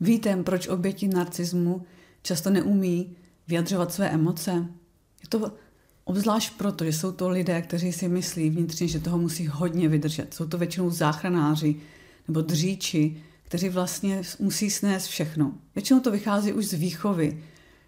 Víte, 0.00 0.36
proč 0.36 0.68
oběti 0.68 1.08
narcismu 1.08 1.82
často 2.22 2.50
neumí 2.50 3.16
vyjadřovat 3.48 3.92
své 3.92 4.10
emoce? 4.10 4.50
Je 5.22 5.28
to 5.28 5.52
obzvlášť 6.04 6.52
proto, 6.56 6.84
že 6.84 6.92
jsou 6.92 7.12
to 7.12 7.28
lidé, 7.28 7.62
kteří 7.62 7.92
si 7.92 8.08
myslí 8.08 8.50
vnitřně, 8.50 8.88
že 8.88 9.00
toho 9.00 9.18
musí 9.18 9.46
hodně 9.46 9.88
vydržet. 9.88 10.34
Jsou 10.34 10.46
to 10.46 10.58
většinou 10.58 10.90
záchranáři 10.90 11.76
nebo 12.28 12.40
dříči, 12.40 13.16
kteří 13.42 13.68
vlastně 13.68 14.22
musí 14.38 14.70
snést 14.70 15.06
všechno. 15.06 15.54
Většinou 15.74 16.00
to 16.00 16.10
vychází 16.10 16.52
už 16.52 16.66
z 16.66 16.72
výchovy, 16.72 17.42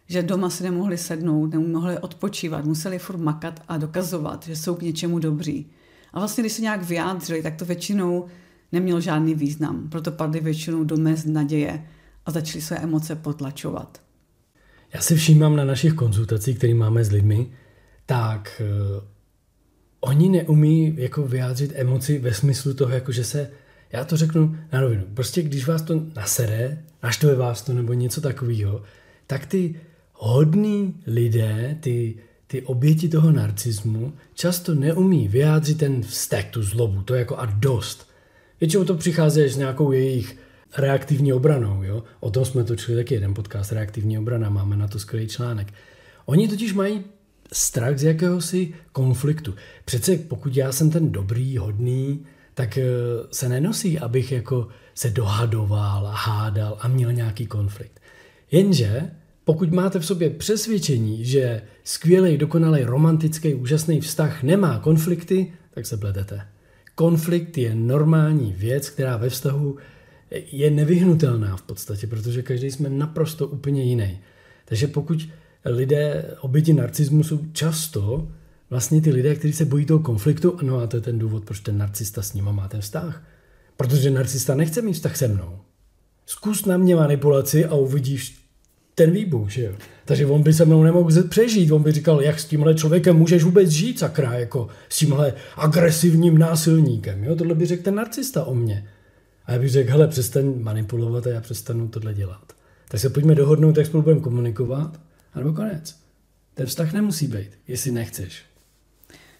že 0.06 0.22
doma 0.22 0.50
si 0.50 0.62
nemohli 0.62 0.98
sednout, 0.98 1.46
nemohli 1.46 1.98
odpočívat, 1.98 2.64
museli 2.64 2.98
furt 2.98 3.18
makat 3.18 3.62
a 3.68 3.78
dokazovat, 3.78 4.46
že 4.46 4.56
jsou 4.56 4.74
k 4.74 4.82
něčemu 4.82 5.18
dobří. 5.18 5.70
A 6.12 6.18
vlastně, 6.18 6.42
když 6.42 6.52
se 6.52 6.62
nějak 6.62 6.82
vyjádřili, 6.82 7.42
tak 7.42 7.56
to 7.56 7.64
většinou 7.64 8.26
nemělo 8.72 9.00
žádný 9.00 9.34
význam. 9.34 9.88
Proto 9.88 10.12
padly 10.12 10.40
většinou 10.40 10.84
do 10.84 10.96
mez 10.96 11.24
naděje 11.24 11.86
a 12.26 12.30
začali 12.30 12.62
své 12.62 12.76
emoce 12.76 13.16
potlačovat. 13.16 14.00
Já 14.94 15.00
si 15.00 15.16
všímám 15.16 15.56
na 15.56 15.64
našich 15.64 15.92
konzultacích, 15.92 16.58
které 16.58 16.74
máme 16.74 17.04
s 17.04 17.10
lidmi, 17.12 17.50
tak 18.06 18.62
uh, 18.96 19.02
oni 20.00 20.28
neumí 20.28 20.94
jako 20.96 21.22
vyjádřit 21.22 21.72
emoci 21.74 22.18
ve 22.18 22.34
smyslu 22.34 22.74
toho, 22.74 22.92
jako 22.92 23.12
že 23.12 23.24
se, 23.24 23.50
já 23.92 24.04
to 24.04 24.16
řeknu 24.16 24.56
na 24.72 24.80
rovinu, 24.80 25.04
prostě 25.14 25.42
když 25.42 25.66
vás 25.66 25.82
to 25.82 26.02
nasere, 26.16 26.84
naštve 27.02 27.34
vás 27.34 27.62
to 27.62 27.72
nebo 27.72 27.92
něco 27.92 28.20
takového, 28.20 28.82
tak 29.26 29.46
ty 29.46 29.74
hodní 30.12 31.02
lidé, 31.06 31.76
ty, 31.80 32.14
ty 32.46 32.62
oběti 32.62 33.08
toho 33.08 33.32
narcismu, 33.32 34.12
často 34.34 34.74
neumí 34.74 35.28
vyjádřit 35.28 35.78
ten 35.78 36.02
vztek, 36.02 36.50
tu 36.50 36.62
zlobu, 36.62 37.02
to 37.02 37.14
jako 37.14 37.38
a 37.38 37.46
dost. 37.46 38.10
Většinou 38.60 38.84
to 38.84 38.94
přichází 38.94 39.42
s 39.42 39.56
nějakou 39.56 39.92
jejich 39.92 40.36
reaktivní 40.76 41.32
obranou. 41.32 41.82
Jo? 41.82 42.02
O 42.20 42.30
tom 42.30 42.44
jsme 42.44 42.64
točili 42.64 42.96
taky 42.96 43.14
jeden 43.14 43.34
podcast, 43.34 43.72
reaktivní 43.72 44.18
obrana, 44.18 44.50
máme 44.50 44.76
na 44.76 44.88
to 44.88 44.98
skvělý 44.98 45.28
článek. 45.28 45.72
Oni 46.26 46.48
totiž 46.48 46.72
mají 46.72 47.04
strach 47.52 47.98
z 47.98 48.02
jakéhosi 48.02 48.74
konfliktu. 48.92 49.54
Přece 49.84 50.16
pokud 50.16 50.56
já 50.56 50.72
jsem 50.72 50.90
ten 50.90 51.12
dobrý, 51.12 51.58
hodný, 51.58 52.26
tak 52.54 52.78
eh, 52.78 52.84
se 53.30 53.48
nenosí, 53.48 53.98
abych 53.98 54.32
jako 54.32 54.68
se 54.94 55.10
dohadoval 55.10 56.06
a 56.06 56.14
hádal 56.14 56.78
a 56.80 56.88
měl 56.88 57.12
nějaký 57.12 57.46
konflikt. 57.46 58.00
Jenže 58.50 59.10
pokud 59.44 59.72
máte 59.72 59.98
v 59.98 60.06
sobě 60.06 60.30
přesvědčení, 60.30 61.24
že 61.24 61.62
skvělý, 61.84 62.38
dokonalý, 62.38 62.82
romantický, 62.82 63.54
úžasný 63.54 64.00
vztah 64.00 64.42
nemá 64.42 64.78
konflikty, 64.78 65.52
tak 65.74 65.86
se 65.86 65.96
pletete. 65.96 66.46
Konflikt 66.94 67.58
je 67.58 67.74
normální 67.74 68.52
věc, 68.52 68.90
která 68.90 69.16
ve 69.16 69.28
vztahu 69.28 69.76
je 70.30 70.70
nevyhnutelná 70.70 71.56
v 71.56 71.62
podstatě, 71.62 72.06
protože 72.06 72.42
každý 72.42 72.70
jsme 72.70 72.88
naprosto 72.88 73.46
úplně 73.46 73.82
jiný. 73.82 74.18
Takže 74.64 74.86
pokud 74.86 75.28
lidé 75.64 76.24
oběti 76.40 76.72
narcismu 76.72 77.24
jsou 77.24 77.40
často 77.52 78.28
vlastně 78.70 79.00
ty 79.00 79.10
lidé, 79.10 79.34
kteří 79.34 79.52
se 79.52 79.64
bojí 79.64 79.86
toho 79.86 80.00
konfliktu, 80.00 80.58
no 80.62 80.78
a 80.78 80.86
to 80.86 80.96
je 80.96 81.00
ten 81.00 81.18
důvod, 81.18 81.44
proč 81.44 81.60
ten 81.60 81.78
narcista 81.78 82.22
s 82.22 82.34
nima 82.34 82.52
má 82.52 82.68
ten 82.68 82.80
vztah. 82.80 83.22
Protože 83.76 84.10
narcista 84.10 84.54
nechce 84.54 84.82
mít 84.82 84.92
vztah 84.92 85.16
se 85.16 85.28
mnou. 85.28 85.58
Zkus 86.26 86.64
na 86.64 86.76
mě 86.76 86.96
manipulaci 86.96 87.64
a 87.64 87.74
uvidíš 87.74 88.40
ten 88.94 89.10
výbuch, 89.10 89.50
že 89.50 89.62
jo. 89.62 89.72
Takže 90.04 90.26
on 90.26 90.42
by 90.42 90.52
se 90.52 90.64
mnou 90.64 90.82
nemohl 90.82 91.22
přežít, 91.22 91.72
on 91.72 91.82
by 91.82 91.92
říkal, 91.92 92.22
jak 92.22 92.40
s 92.40 92.44
tímhle 92.44 92.74
člověkem 92.74 93.16
můžeš 93.16 93.44
vůbec 93.44 93.70
žít, 93.70 93.98
sakra, 93.98 94.32
jako 94.32 94.68
s 94.88 94.98
tímhle 94.98 95.34
agresivním 95.56 96.38
násilníkem, 96.38 97.24
jo. 97.24 97.36
Tohle 97.36 97.54
by 97.54 97.66
řekl 97.66 97.82
ten 97.82 97.94
narcista 97.94 98.44
o 98.44 98.54
mně. 98.54 98.88
A 99.50 99.52
já 99.52 99.58
bych 99.58 99.70
řekl, 99.70 99.90
hele, 99.90 100.08
přestaň 100.08 100.62
manipulovat 100.62 101.26
a 101.26 101.30
já 101.30 101.40
přestanu 101.40 101.88
tohle 101.88 102.14
dělat. 102.14 102.52
Tak 102.88 103.00
se 103.00 103.10
pojďme 103.10 103.34
dohodnout, 103.34 103.76
jak 103.76 103.86
spolu 103.86 104.02
budeme 104.02 104.20
komunikovat, 104.20 105.00
nebo 105.34 105.52
konec. 105.52 105.96
Ten 106.54 106.66
vztah 106.66 106.92
nemusí 106.92 107.26
být, 107.26 107.50
jestli 107.68 107.90
nechceš. 107.90 108.42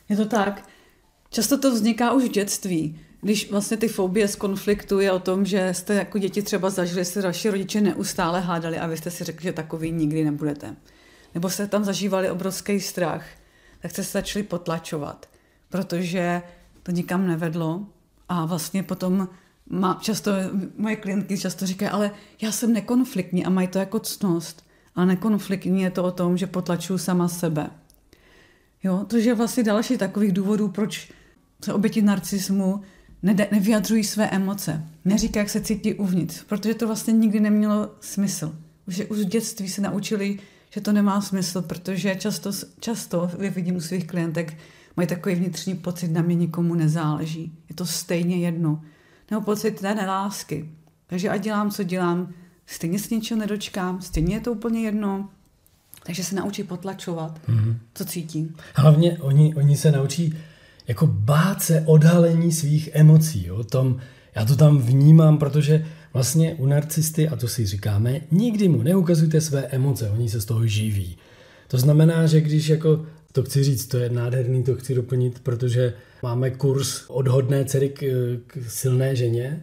Je 0.08 0.16
to 0.16 0.26
tak. 0.26 0.68
Často 1.30 1.58
to 1.58 1.74
vzniká 1.74 2.12
už 2.12 2.24
v 2.24 2.32
dětství 2.32 2.98
když 3.22 3.50
vlastně 3.50 3.76
ty 3.76 3.88
fobie 3.88 4.28
z 4.28 4.36
konfliktu 4.36 5.00
je 5.00 5.12
o 5.12 5.18
tom, 5.18 5.46
že 5.46 5.74
jste 5.74 5.94
jako 5.94 6.18
děti 6.18 6.42
třeba 6.42 6.70
zažili, 6.70 7.04
se 7.04 7.22
vaši 7.22 7.50
rodiče 7.50 7.80
neustále 7.80 8.40
hádali 8.40 8.78
a 8.78 8.86
vy 8.86 8.96
jste 8.96 9.10
si 9.10 9.24
řekli, 9.24 9.42
že 9.42 9.52
takový 9.52 9.92
nikdy 9.92 10.24
nebudete. 10.24 10.76
Nebo 11.34 11.50
jste 11.50 11.66
tam 11.66 11.84
zažívali 11.84 12.30
obrovský 12.30 12.80
strach, 12.80 13.24
tak 13.82 13.90
jste 13.90 14.04
se 14.04 14.12
začali 14.12 14.42
potlačovat, 14.42 15.28
protože 15.68 16.42
to 16.82 16.90
nikam 16.90 17.26
nevedlo 17.26 17.86
a 18.28 18.44
vlastně 18.44 18.82
potom 18.82 19.28
má, 19.70 19.98
často, 20.02 20.30
moje 20.76 20.96
klientky 20.96 21.38
často 21.38 21.66
říkají, 21.66 21.90
ale 21.90 22.10
já 22.42 22.52
jsem 22.52 22.72
nekonfliktní 22.72 23.44
a 23.44 23.50
mají 23.50 23.68
to 23.68 23.78
jako 23.78 24.00
ctnost. 24.00 24.64
A 24.94 25.04
nekonfliktní 25.04 25.82
je 25.82 25.90
to 25.90 26.04
o 26.04 26.10
tom, 26.10 26.36
že 26.36 26.46
potlačuju 26.46 26.98
sama 26.98 27.28
sebe. 27.28 27.70
Jo, 28.82 29.04
to 29.06 29.16
je 29.16 29.34
vlastně 29.34 29.62
další 29.62 29.98
takových 29.98 30.32
důvodů, 30.32 30.68
proč 30.68 31.12
se 31.64 31.72
oběti 31.72 32.02
narcismu 32.02 32.80
ne, 33.22 33.48
nevyjadřují 33.52 34.04
své 34.04 34.30
emoce, 34.30 34.84
neříká, 35.04 35.40
jak 35.40 35.50
se 35.50 35.60
cítí 35.60 35.94
uvnitř, 35.94 36.44
protože 36.44 36.74
to 36.74 36.86
vlastně 36.86 37.12
nikdy 37.12 37.40
nemělo 37.40 37.90
smysl. 38.00 38.58
Už, 38.88 39.02
už 39.08 39.18
v 39.18 39.24
dětství 39.24 39.68
se 39.68 39.80
naučili, 39.80 40.38
že 40.70 40.80
to 40.80 40.92
nemá 40.92 41.20
smysl, 41.20 41.62
protože 41.62 42.14
často, 42.14 42.50
často 42.80 43.30
vidím 43.38 43.76
u 43.76 43.80
svých 43.80 44.06
klientek, 44.06 44.56
mají 44.96 45.06
takový 45.06 45.34
vnitřní 45.34 45.74
pocit, 45.74 46.08
na 46.08 46.22
mě 46.22 46.34
nikomu 46.34 46.74
nezáleží. 46.74 47.52
Je 47.68 47.74
to 47.74 47.86
stejně 47.86 48.36
jedno. 48.36 48.82
Nebo 49.30 49.42
pocit 49.42 49.80
té 49.80 49.94
nelásky. 49.94 50.68
Takže 51.06 51.28
ať 51.28 51.42
dělám, 51.42 51.70
co 51.70 51.82
dělám, 51.82 52.32
stejně 52.66 52.98
se 52.98 53.14
něčeho 53.14 53.40
nedočkám, 53.40 54.02
stejně 54.02 54.34
je 54.34 54.40
to 54.40 54.52
úplně 54.52 54.80
jedno. 54.80 55.28
Takže 56.06 56.24
se 56.24 56.34
naučí 56.34 56.62
potlačovat, 56.62 57.40
mm-hmm. 57.48 57.76
co 57.94 58.04
cítím. 58.04 58.56
Hlavně 58.74 59.18
oni, 59.18 59.54
oni 59.54 59.76
se 59.76 59.92
naučí 59.92 60.34
jako 60.88 61.06
bát 61.06 61.62
se 61.62 61.84
odhalení 61.86 62.52
svých 62.52 62.88
emocí. 62.92 63.46
Jo? 63.46 63.64
Tom, 63.64 63.96
já 64.34 64.44
to 64.44 64.56
tam 64.56 64.78
vnímám, 64.78 65.38
protože 65.38 65.86
vlastně 66.12 66.54
u 66.54 66.66
narcisty, 66.66 67.28
a 67.28 67.36
to 67.36 67.48
si 67.48 67.66
říkáme, 67.66 68.20
nikdy 68.30 68.68
mu 68.68 68.82
neukazujte 68.82 69.40
své 69.40 69.66
emoce, 69.66 70.10
oni 70.10 70.28
se 70.28 70.40
z 70.40 70.44
toho 70.44 70.66
živí. 70.66 71.16
To 71.68 71.78
znamená, 71.78 72.26
že 72.26 72.40
když 72.40 72.68
jako, 72.68 73.06
to 73.32 73.42
chci 73.42 73.64
říct, 73.64 73.86
to 73.86 73.98
je 73.98 74.10
nádherný, 74.10 74.62
to 74.62 74.74
chci 74.74 74.94
doplnit, 74.94 75.40
protože 75.40 75.94
máme 76.22 76.50
kurz 76.50 77.04
od 77.08 77.28
hodné 77.28 77.64
dcery 77.64 77.88
k, 77.88 78.02
k 78.46 78.58
silné 78.68 79.16
ženě, 79.16 79.60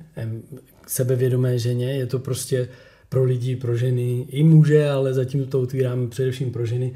k 0.81 0.89
sebevědomé 0.89 1.59
ženě, 1.59 1.85
je 1.85 2.05
to 2.05 2.19
prostě 2.19 2.69
pro 3.09 3.23
lidi, 3.23 3.55
pro 3.55 3.77
ženy, 3.77 4.25
i 4.29 4.43
muže, 4.43 4.89
ale 4.89 5.13
zatím 5.13 5.45
to 5.45 5.61
otvíráme 5.61 6.07
především 6.07 6.51
pro 6.51 6.65
ženy, 6.65 6.93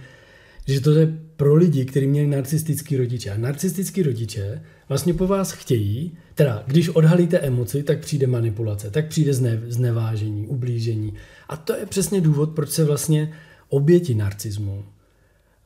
že 0.67 0.81
to 0.81 0.91
je 0.91 1.17
pro 1.35 1.55
lidi, 1.55 1.85
kteří 1.85 2.07
měli 2.07 2.27
narcistický 2.27 2.97
rodiče. 2.97 3.31
A 3.31 3.37
narcistický 3.37 4.03
rodiče 4.03 4.61
vlastně 4.89 5.13
po 5.13 5.27
vás 5.27 5.51
chtějí, 5.51 6.17
teda 6.35 6.63
když 6.67 6.89
odhalíte 6.89 7.39
emoci, 7.39 7.83
tak 7.83 7.99
přijde 7.99 8.27
manipulace, 8.27 8.91
tak 8.91 9.07
přijde 9.07 9.33
zne, 9.33 9.61
znevážení, 9.67 10.47
ublížení. 10.47 11.13
A 11.49 11.57
to 11.57 11.75
je 11.75 11.85
přesně 11.85 12.21
důvod, 12.21 12.49
proč 12.55 12.69
se 12.69 12.83
vlastně 12.83 13.33
oběti 13.69 14.15
narcismu 14.15 14.85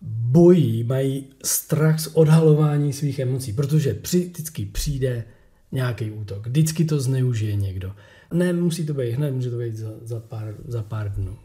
bojí, 0.05 0.83
mají 0.83 1.27
strach 1.43 1.99
z 1.99 2.07
odhalování 2.07 2.93
svých 2.93 3.19
emocí, 3.19 3.53
protože 3.53 3.99
vždycky 4.03 4.65
přijde 4.65 5.23
nějaký 5.71 6.11
útok, 6.11 6.47
vždycky 6.47 6.85
to 6.85 6.99
zneužije 6.99 7.55
někdo. 7.55 7.91
Ne, 8.33 8.53
musí 8.53 8.85
to 8.85 8.93
být 8.93 9.11
hned, 9.11 9.31
může 9.31 9.49
to 9.49 9.57
být 9.57 9.75
za, 9.75 9.91
za, 10.01 10.19
pár, 10.19 10.55
za 10.67 10.83
pár 10.83 11.11
dnů. 11.11 11.37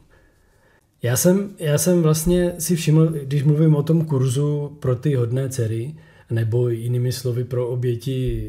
Já 1.02 1.16
jsem, 1.16 1.50
já 1.58 1.78
jsem 1.78 2.02
vlastně 2.02 2.52
si 2.58 2.76
všiml, 2.76 3.06
když 3.06 3.42
mluvím 3.42 3.74
o 3.74 3.82
tom 3.82 4.04
kurzu 4.04 4.76
pro 4.80 4.96
ty 4.96 5.14
hodné 5.14 5.48
dcery, 5.48 5.94
nebo 6.30 6.68
jinými 6.68 7.12
slovy 7.12 7.44
pro 7.44 7.68
oběti 7.68 8.48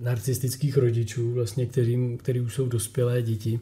eh, 0.00 0.04
narcistických 0.04 0.76
rodičů, 0.76 1.32
vlastně 1.32 1.66
kterým, 1.66 2.18
který 2.18 2.40
už 2.40 2.54
jsou 2.54 2.68
dospělé 2.68 3.22
děti, 3.22 3.60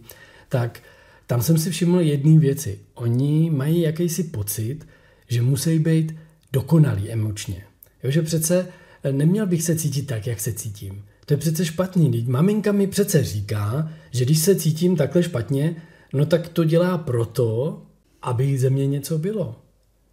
tak 0.49 0.81
tam 1.27 1.43
jsem 1.43 1.59
si 1.59 1.71
všiml 1.71 2.01
jedné 2.01 2.39
věci. 2.39 2.79
Oni 2.95 3.51
mají 3.51 3.81
jakýsi 3.81 4.25
pocit, 4.25 4.87
že 5.29 5.43
musí 5.43 5.79
být 5.79 6.17
dokonalí 6.53 7.11
emočně. 7.11 7.65
Jo, 8.03 8.11
že 8.11 8.23
přece 8.23 8.67
eh, 9.03 9.13
neměl 9.13 9.47
bych 9.47 9.63
se 9.63 9.77
cítit 9.77 10.03
tak, 10.03 10.27
jak 10.27 10.41
se 10.41 10.53
cítím. 10.53 11.05
To 11.27 11.35
je 11.35 11.39
přece 11.39 11.65
špatný. 11.65 12.11
Teď 12.11 12.27
maminka 12.27 12.73
mi 12.73 12.87
přece 12.87 13.25
říká, 13.25 13.93
že 14.11 14.25
když 14.25 14.39
se 14.39 14.55
cítím 14.55 14.97
takhle 14.97 15.23
špatně, 15.23 15.77
no 16.13 16.27
tak 16.27 16.49
to 16.49 16.65
dělá 16.65 16.99
proto, 16.99 17.83
aby 18.23 18.59
ze 18.59 18.71
mě 18.71 18.87
něco 18.87 19.19
bylo. 19.19 19.57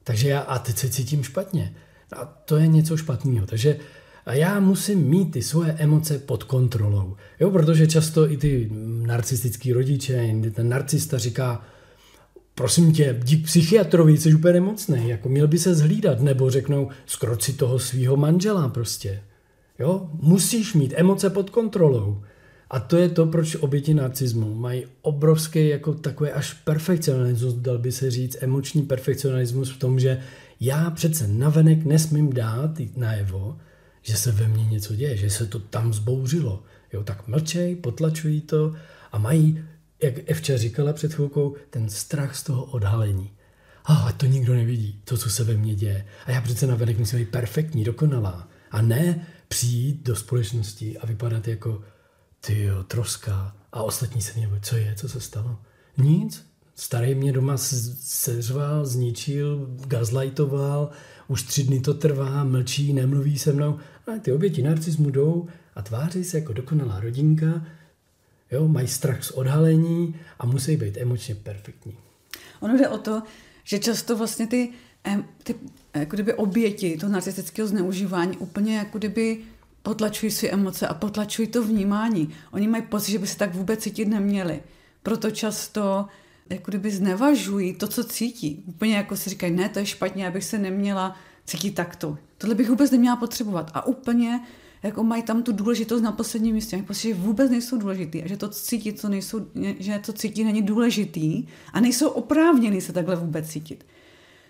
Takže 0.04 0.30
já, 0.30 0.40
a 0.40 0.60
teď 0.60 0.78
se 0.78 0.90
cítím 0.90 1.24
špatně. 1.24 1.76
A 2.14 2.26
to 2.26 2.58
je 2.58 2.68
něco 2.68 2.98
špatného. 2.98 3.48
Takže 3.48 3.80
a 4.26 4.34
já 4.34 4.60
musím 4.60 5.00
mít 5.00 5.32
ty 5.32 5.42
svoje 5.42 5.72
emoce 5.72 6.20
pod 6.20 6.44
kontrolou. 6.44 7.16
Jo, 7.40 7.52
protože 7.52 7.88
často 7.88 8.32
i 8.32 8.38
ty 8.38 8.70
narcistický 9.06 9.74
rodiče, 9.74 10.36
ten 10.52 10.70
narcista 10.70 11.18
říká, 11.18 11.66
prosím 12.56 12.94
tě, 12.94 13.20
dík 13.24 13.46
psychiatrovi, 13.46 14.18
jsi 14.18 14.34
úplně 14.34 14.54
nemocný, 14.54 15.10
jako 15.10 15.30
měl 15.30 15.48
by 15.48 15.60
se 15.60 15.76
zhlídat, 15.76 16.22
nebo 16.22 16.50
řeknou, 16.50 16.90
skroč 17.06 17.44
si 17.44 17.54
toho 17.54 17.80
svého 17.80 18.18
manžela 18.18 18.70
prostě. 18.70 19.22
Jo, 19.80 20.10
musíš 20.14 20.74
mít 20.74 20.94
emoce 20.96 21.30
pod 21.30 21.50
kontrolou. 21.50 22.22
A 22.70 22.80
to 22.80 22.98
je 22.98 23.10
to, 23.10 23.26
proč 23.26 23.56
oběti 23.56 23.94
narcismu 23.94 24.56
mají 24.56 24.86
obrovský 25.02 25.68
jako 25.68 25.94
takové 25.94 26.32
až 26.32 26.54
perfekcionalismus, 26.54 27.54
dal 27.54 27.78
by 27.78 27.92
se 27.92 28.12
říct, 28.12 28.38
emoční 28.42 28.82
perfekcionalismus 28.82 29.72
v 29.72 29.80
tom, 29.80 30.00
že 30.00 30.20
já 30.60 30.90
přece 30.90 31.28
navenek 31.28 31.86
nesmím 31.86 32.34
dát 32.34 32.72
najevo, 32.96 33.58
že 34.02 34.18
se 34.18 34.32
ve 34.32 34.48
mně 34.48 34.66
něco 34.66 34.96
děje, 34.96 35.18
že 35.18 35.30
se 35.30 35.46
to 35.46 35.60
tam 35.60 35.94
zbouřilo. 35.94 36.64
Jo, 36.94 37.04
tak 37.04 37.28
mlčej, 37.28 37.76
potlačují 37.76 38.42
to 38.42 38.74
a 39.12 39.18
mají, 39.18 39.64
jak 40.04 40.14
Evča 40.26 40.58
říkala 40.58 40.94
před 40.94 41.14
chvilkou, 41.14 41.56
ten 41.70 41.90
strach 41.90 42.36
z 42.36 42.44
toho 42.44 42.64
odhalení. 42.64 43.32
A 43.86 44.12
to 44.12 44.26
nikdo 44.26 44.54
nevidí, 44.54 45.02
to, 45.04 45.18
co 45.18 45.30
se 45.30 45.44
ve 45.44 45.54
mně 45.54 45.76
děje. 45.76 46.06
A 46.26 46.32
já 46.32 46.42
přece 46.42 46.68
navenek 46.68 47.00
musím 47.00 47.20
být 47.20 47.30
perfektní, 47.30 47.84
dokonalá. 47.84 48.48
A 48.72 48.82
ne 48.82 49.28
přijít 49.48 50.04
do 50.04 50.16
společnosti 50.16 50.98
a 50.98 51.06
vypadat 51.06 51.48
jako 51.48 51.82
ty 52.40 52.70
troska. 52.88 53.56
A 53.72 53.84
ostatní 53.84 54.22
se 54.22 54.34
mě 54.38 54.50
co 54.62 54.76
je, 54.76 54.96
co 54.96 55.10
se 55.10 55.22
stalo? 55.22 55.60
Nic. 55.98 56.46
Starý 56.76 57.16
mě 57.16 57.34
doma 57.34 57.58
seřval, 57.58 58.86
zničil, 58.86 59.68
gazlightoval, 59.88 60.90
už 61.28 61.44
tři 61.44 61.64
dny 61.64 61.80
to 61.80 61.94
trvá, 61.94 62.44
mlčí, 62.44 62.94
nemluví 62.94 63.40
se 63.40 63.54
mnou. 63.54 63.78
A 64.08 64.20
ty 64.22 64.32
oběti 64.32 64.64
narcismu 64.64 65.10
jdou 65.10 65.48
a 65.76 65.82
tváří 65.82 66.24
se 66.24 66.40
jako 66.40 66.54
dokonalá 66.54 67.00
rodinka, 67.00 67.66
jo, 68.56 68.68
mají 68.68 68.88
strach 68.88 69.24
z 69.24 69.32
odhalení 69.32 70.16
a 70.40 70.46
musí 70.46 70.78
být 70.78 70.98
emočně 70.98 71.36
perfektní. 71.36 71.98
Ono 72.60 72.78
jde 72.78 72.90
o 72.90 72.98
to, 72.98 73.24
že 73.64 73.80
často 73.80 74.18
vlastně 74.18 74.48
ty, 74.48 74.70
ty 75.44 75.56
jako 75.94 76.16
kdyby 76.16 76.34
oběti 76.34 76.98
toho 76.98 77.12
narcistického 77.12 77.68
zneužívání 77.68 78.38
úplně 78.38 78.78
jako 78.78 78.98
kdyby 78.98 79.42
potlačují 79.84 80.32
své 80.32 80.50
emoce 80.50 80.88
a 80.88 80.94
potlačují 80.94 81.48
to 81.48 81.64
vnímání. 81.64 82.30
Oni 82.52 82.68
mají 82.68 82.84
pocit, 82.84 83.12
že 83.12 83.20
by 83.20 83.28
se 83.28 83.38
tak 83.38 83.56
vůbec 83.56 83.80
cítit 83.80 84.06
neměli. 84.06 84.64
Proto 85.04 85.32
často 85.32 86.06
jako 86.50 86.72
kdyby 86.72 86.92
znevažují 86.92 87.74
to, 87.74 87.88
co 87.88 88.04
cítí. 88.04 88.64
Úplně 88.66 88.96
jako 88.96 89.18
si 89.18 89.30
říkají, 89.30 89.54
ne, 89.54 89.70
to 89.70 89.80
je 89.80 89.86
špatně, 89.86 90.28
abych 90.28 90.44
se 90.44 90.58
neměla 90.58 91.16
cítit 91.46 91.72
takto. 91.72 92.18
Tohle 92.38 92.56
bych 92.56 92.70
vůbec 92.70 92.92
neměla 92.92 93.16
potřebovat. 93.16 93.72
A 93.74 93.86
úplně 93.86 94.40
jako 94.86 95.04
mají 95.04 95.24
tam 95.24 95.44
tu 95.44 95.52
důležitost 95.52 96.02
na 96.02 96.12
posledním 96.12 96.56
místě. 96.56 96.84
Pocit, 96.88 97.08
že 97.08 97.14
vůbec 97.14 97.52
nejsou 97.52 97.78
důležitý 97.78 98.24
a 98.24 98.28
že 98.28 98.38
to 98.38 98.50
cítí, 98.50 98.94
co 98.94 99.10
nejsou, 99.10 99.48
že 99.80 100.00
to 100.06 100.14
cítí, 100.14 100.44
není 100.44 100.62
důležitý 100.62 101.48
a 101.74 101.80
nejsou 101.80 102.10
oprávněný 102.10 102.82
se 102.82 102.94
takhle 102.94 103.16
vůbec 103.16 103.50
cítit. 103.50 103.86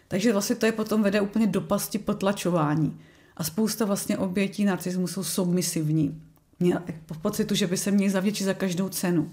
Takže 0.07 0.33
vlastně 0.33 0.55
to 0.55 0.65
je 0.65 0.71
potom 0.71 1.03
vede 1.03 1.21
úplně 1.21 1.47
do 1.47 1.61
pasti 1.61 1.99
potlačování. 1.99 2.99
A 3.37 3.43
spousta 3.43 3.85
vlastně 3.85 4.17
obětí 4.17 4.65
narcismu 4.65 5.07
jsou 5.07 5.23
submisivní. 5.23 6.21
Měl 6.59 6.81
v 7.13 7.17
pocitu, 7.17 7.55
že 7.55 7.67
by 7.67 7.77
se 7.77 7.91
měli 7.91 8.11
zavděčit 8.11 8.45
za 8.45 8.53
každou 8.53 8.89
cenu. 8.89 9.31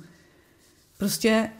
Prostě 0.99 1.50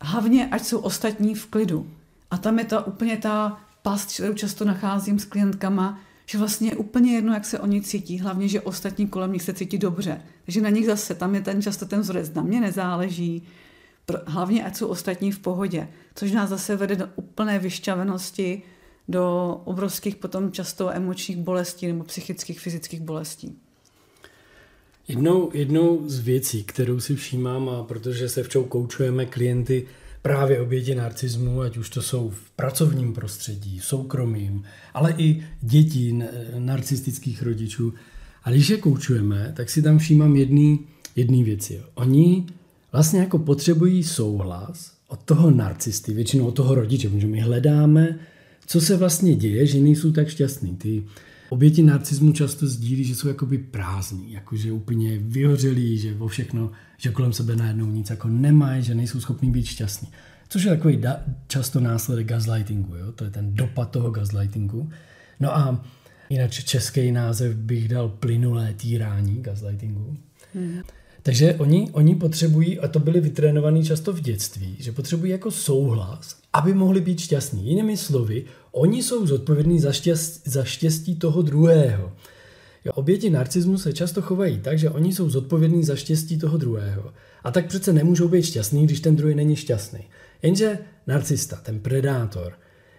hlavně, 0.00 0.48
ať 0.48 0.64
jsou 0.64 0.78
ostatní 0.78 1.34
v 1.34 1.46
klidu. 1.46 1.90
A 2.30 2.38
tam 2.38 2.58
je 2.58 2.64
ta 2.64 2.86
úplně 2.86 3.16
ta 3.16 3.60
past, 3.82 4.14
kterou 4.14 4.34
často 4.34 4.64
nacházím 4.64 5.18
s 5.18 5.24
klientkama, 5.24 6.00
že 6.26 6.38
vlastně 6.38 6.68
je 6.68 6.76
úplně 6.76 7.14
jedno, 7.14 7.34
jak 7.34 7.44
se 7.44 7.58
oni 7.58 7.82
cítí, 7.82 8.18
hlavně, 8.18 8.48
že 8.48 8.60
ostatní 8.60 9.06
kolem 9.06 9.32
nich 9.32 9.42
se 9.42 9.52
cítí 9.52 9.78
dobře. 9.78 10.22
Takže 10.44 10.60
na 10.60 10.68
nich 10.68 10.86
zase, 10.86 11.14
tam 11.14 11.34
je 11.34 11.40
ten 11.40 11.62
často 11.62 11.86
ten 11.86 12.00
vzorec, 12.00 12.34
na 12.34 12.42
mě 12.42 12.60
nezáleží, 12.60 13.42
hlavně 14.26 14.64
ať 14.64 14.76
jsou 14.76 14.86
ostatní 14.86 15.32
v 15.32 15.38
pohodě, 15.38 15.88
což 16.14 16.32
nás 16.32 16.50
zase 16.50 16.76
vede 16.76 16.96
do 16.96 17.08
úplné 17.16 17.58
vyšťavenosti, 17.58 18.62
do 19.08 19.56
obrovských 19.64 20.16
potom 20.16 20.52
často 20.52 20.90
emočních 20.90 21.36
bolestí 21.36 21.86
nebo 21.86 22.04
psychických, 22.04 22.60
fyzických 22.60 23.00
bolestí. 23.00 23.58
Jednou, 25.08 25.50
jednou 25.54 26.02
z 26.08 26.18
věcí, 26.18 26.64
kterou 26.64 27.00
si 27.00 27.16
všímám, 27.16 27.68
a 27.68 27.82
protože 27.82 28.28
se 28.28 28.42
včou 28.42 28.64
koučujeme 28.64 29.26
klienty 29.26 29.86
právě 30.22 30.60
oběti 30.60 30.94
narcismu, 30.94 31.60
ať 31.60 31.76
už 31.76 31.90
to 31.90 32.02
jsou 32.02 32.30
v 32.30 32.50
pracovním 32.50 33.12
prostředí, 33.12 33.78
v 33.78 33.84
soukromým, 33.84 34.62
ale 34.94 35.14
i 35.18 35.42
děti 35.60 36.18
narcistických 36.58 37.42
rodičů. 37.42 37.94
A 38.44 38.50
když 38.50 38.68
je 38.68 38.76
koučujeme, 38.76 39.52
tak 39.56 39.70
si 39.70 39.82
tam 39.82 39.98
všímám 39.98 40.36
jedný, 40.36 40.80
jedný 41.16 41.44
věci. 41.44 41.80
Oni 41.94 42.46
vlastně 42.92 43.20
jako 43.20 43.38
potřebují 43.38 44.04
souhlas 44.04 44.92
od 45.08 45.20
toho 45.22 45.50
narcisty, 45.50 46.14
většinou 46.14 46.46
od 46.46 46.54
toho 46.54 46.74
rodiče, 46.74 47.08
protože 47.08 47.26
my 47.26 47.40
hledáme, 47.40 48.18
co 48.66 48.80
se 48.80 48.96
vlastně 48.96 49.34
děje, 49.34 49.66
že 49.66 49.80
nejsou 49.80 50.12
tak 50.12 50.28
šťastní. 50.28 50.76
Ty 50.76 51.04
oběti 51.52 51.82
narcismu 51.82 52.32
často 52.32 52.66
sdílí, 52.66 53.04
že 53.04 53.16
jsou 53.16 53.28
jakoby 53.28 53.58
prázdní, 53.58 54.32
jakože 54.32 54.72
úplně 54.72 55.18
vyhořelí, 55.18 55.98
že 55.98 56.14
vo 56.14 56.28
všechno, 56.28 56.70
že 56.96 57.10
kolem 57.10 57.32
sebe 57.32 57.56
najednou 57.56 57.86
nic 57.86 58.10
jako 58.10 58.28
nemají, 58.28 58.82
že 58.82 58.94
nejsou 58.94 59.20
schopní 59.20 59.50
být 59.50 59.64
šťastní. 59.64 60.08
Což 60.48 60.64
je 60.64 60.70
takový 60.70 60.98
da- 60.98 61.20
často 61.48 61.80
následek 61.80 62.26
gaslightingu, 62.26 62.96
jo? 62.96 63.12
to 63.12 63.24
je 63.24 63.30
ten 63.30 63.54
dopad 63.54 63.90
toho 63.90 64.10
gaslightingu. 64.10 64.90
No 65.40 65.56
a 65.56 65.84
jinak 66.30 66.50
český 66.50 67.12
název 67.12 67.54
bych 67.54 67.88
dal 67.88 68.08
plynulé 68.08 68.74
týrání 68.74 69.42
gaslightingu. 69.42 70.16
Hmm. 70.54 70.80
Takže 71.22 71.54
oni, 71.54 71.90
oni 71.92 72.14
potřebují, 72.14 72.78
a 72.78 72.88
to 72.88 72.98
byli 72.98 73.20
vytrénovaní 73.20 73.84
často 73.84 74.12
v 74.12 74.20
dětství, 74.20 74.76
že 74.78 74.92
potřebují 74.92 75.32
jako 75.32 75.50
souhlas, 75.50 76.41
aby 76.52 76.74
mohli 76.74 77.00
být 77.00 77.20
šťastní. 77.20 77.68
Jinými 77.68 77.96
slovy, 77.96 78.44
oni 78.72 79.02
jsou 79.02 79.26
zodpovědní 79.26 79.80
za, 79.80 79.92
štěst, 79.92 80.48
za 80.48 80.64
štěstí 80.64 81.16
toho 81.16 81.42
druhého. 81.42 82.12
Jo, 82.84 82.92
oběti 82.94 83.30
narcismu 83.30 83.78
se 83.78 83.92
často 83.92 84.22
chovají 84.22 84.60
tak, 84.60 84.78
že 84.78 84.90
oni 84.90 85.12
jsou 85.12 85.30
zodpovědní 85.30 85.84
za 85.84 85.96
štěstí 85.96 86.38
toho 86.38 86.56
druhého. 86.56 87.12
A 87.44 87.50
tak 87.50 87.66
přece 87.66 87.92
nemůžou 87.92 88.28
být 88.28 88.42
šťastní, 88.42 88.84
když 88.84 89.00
ten 89.00 89.16
druhý 89.16 89.34
není 89.34 89.56
šťastný. 89.56 90.04
Jenže 90.42 90.78
narcista, 91.06 91.56
ten 91.56 91.80
predátor, 91.80 92.52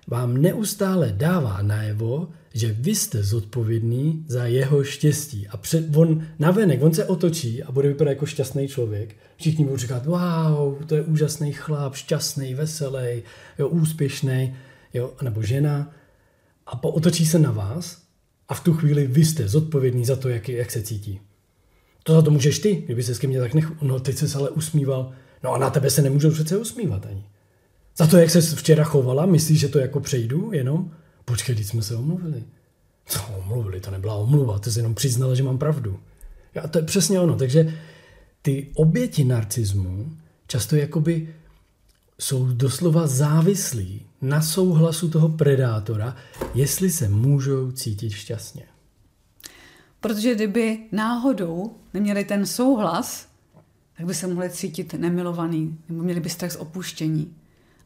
vám 0.08 0.38
neustále 0.38 1.14
dává 1.18 1.62
najevo, 1.62 2.30
že 2.54 2.74
vy 2.74 2.96
jste 2.96 3.24
zodpovědný 3.24 4.26
za 4.28 4.46
jeho 4.46 4.84
štěstí. 4.84 5.48
A 5.48 5.58
před, 5.58 5.98
on 5.98 6.28
navenek, 6.40 6.84
on 6.84 6.94
se 6.94 7.06
otočí 7.06 7.64
a 7.64 7.72
bude 7.72 7.88
vypadat 7.88 8.12
jako 8.12 8.26
šťastný 8.26 8.68
člověk. 8.68 9.16
Všichni 9.38 9.66
budou 9.66 9.78
říkat, 9.78 10.06
wow, 10.06 10.84
to 10.86 10.96
je 10.96 11.02
úžasný 11.02 11.52
chlap, 11.52 11.96
šťastný, 11.96 12.54
veselý, 12.54 13.24
jo, 13.60 13.68
úspěšný, 13.68 14.56
jo, 14.94 15.14
nebo 15.22 15.42
žena. 15.44 15.92
A 16.66 16.76
po 16.76 16.92
otočí 16.92 17.26
se 17.26 17.40
na 17.40 17.52
vás 17.52 18.02
a 18.50 18.54
v 18.54 18.64
tu 18.64 18.74
chvíli 18.74 19.08
vy 19.08 19.26
jste 19.26 19.48
zodpovědný 19.48 20.06
za 20.06 20.16
to, 20.16 20.30
jak, 20.30 20.50
jak 20.50 20.72
se 20.72 20.82
cítí. 20.82 21.20
To 22.04 22.14
za 22.14 22.22
to 22.22 22.32
můžeš 22.32 22.60
ty, 22.60 22.76
kdyby 22.76 23.04
se 23.04 23.16
s 23.16 23.22
mě 23.22 23.40
tak 23.40 23.54
nech... 23.54 23.82
No, 23.82 24.00
teď 24.00 24.18
se 24.18 24.38
ale 24.38 24.50
usmíval. 24.50 25.12
No 25.44 25.54
a 25.54 25.58
na 25.58 25.70
tebe 25.70 25.90
se 25.90 26.02
nemůžu 26.02 26.32
přece 26.32 26.58
usmívat 26.58 27.06
ani. 27.06 27.24
Za 27.98 28.08
to, 28.08 28.18
jak 28.18 28.30
se 28.30 28.42
včera 28.42 28.84
chovala, 28.84 29.26
myslíš, 29.26 29.60
že 29.60 29.68
to 29.68 29.80
jako 29.80 30.00
přejdu 30.00 30.52
jenom? 30.54 30.92
Počkej, 31.26 31.56
když 31.56 31.68
jsme 31.68 31.82
se 31.82 31.96
omluvili. 31.96 32.44
Co 33.06 33.20
omluvili? 33.38 33.80
To 33.80 33.92
nebyla 33.92 34.16
omluva, 34.16 34.60
ty 34.60 34.72
jsi 34.72 34.80
jenom 34.80 34.96
přiznala, 34.96 35.36
že 35.36 35.44
mám 35.44 35.58
pravdu. 35.58 36.00
A 36.64 36.68
to 36.68 36.78
je 36.78 36.84
přesně 36.84 37.20
ono. 37.20 37.36
Takže 37.36 37.78
ty 38.42 38.72
oběti 38.76 39.24
narcismu 39.24 40.18
často 40.48 40.76
jakoby 40.76 41.36
jsou 42.20 42.48
doslova 42.48 43.08
závislí 43.08 44.06
na 44.22 44.42
souhlasu 44.42 45.10
toho 45.10 45.30
predátora, 45.30 46.16
jestli 46.54 46.90
se 46.90 47.10
můžou 47.10 47.72
cítit 47.72 48.10
šťastně. 48.10 48.64
Protože 50.00 50.36
kdyby 50.36 50.80
náhodou 50.92 51.76
neměli 51.94 52.24
ten 52.24 52.46
souhlas, 52.46 53.28
tak 53.98 54.06
by 54.06 54.14
se 54.14 54.28
mohli 54.28 54.50
cítit 54.50 54.94
nemilovaný, 54.94 55.78
nebo 55.90 56.04
měli 56.04 56.20
by 56.20 56.30
strach 56.30 56.52
z 56.52 56.56
opuštění. 56.56 57.36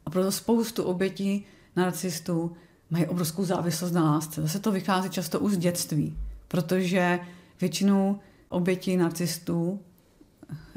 A 0.08 0.10
proto 0.10 0.32
spoustu 0.32 0.82
obětí 0.82 1.44
narcistů 1.76 2.52
mají 2.90 3.06
obrovskou 3.06 3.44
závislost 3.44 3.92
na 3.92 4.04
lásce. 4.04 4.42
Zase 4.42 4.58
to 4.58 4.72
vychází 4.72 5.10
často 5.10 5.40
už 5.40 5.52
z 5.52 5.58
dětství, 5.58 6.16
protože 6.48 7.18
většinou 7.60 8.18
oběti 8.48 8.96
narcistů 8.96 9.80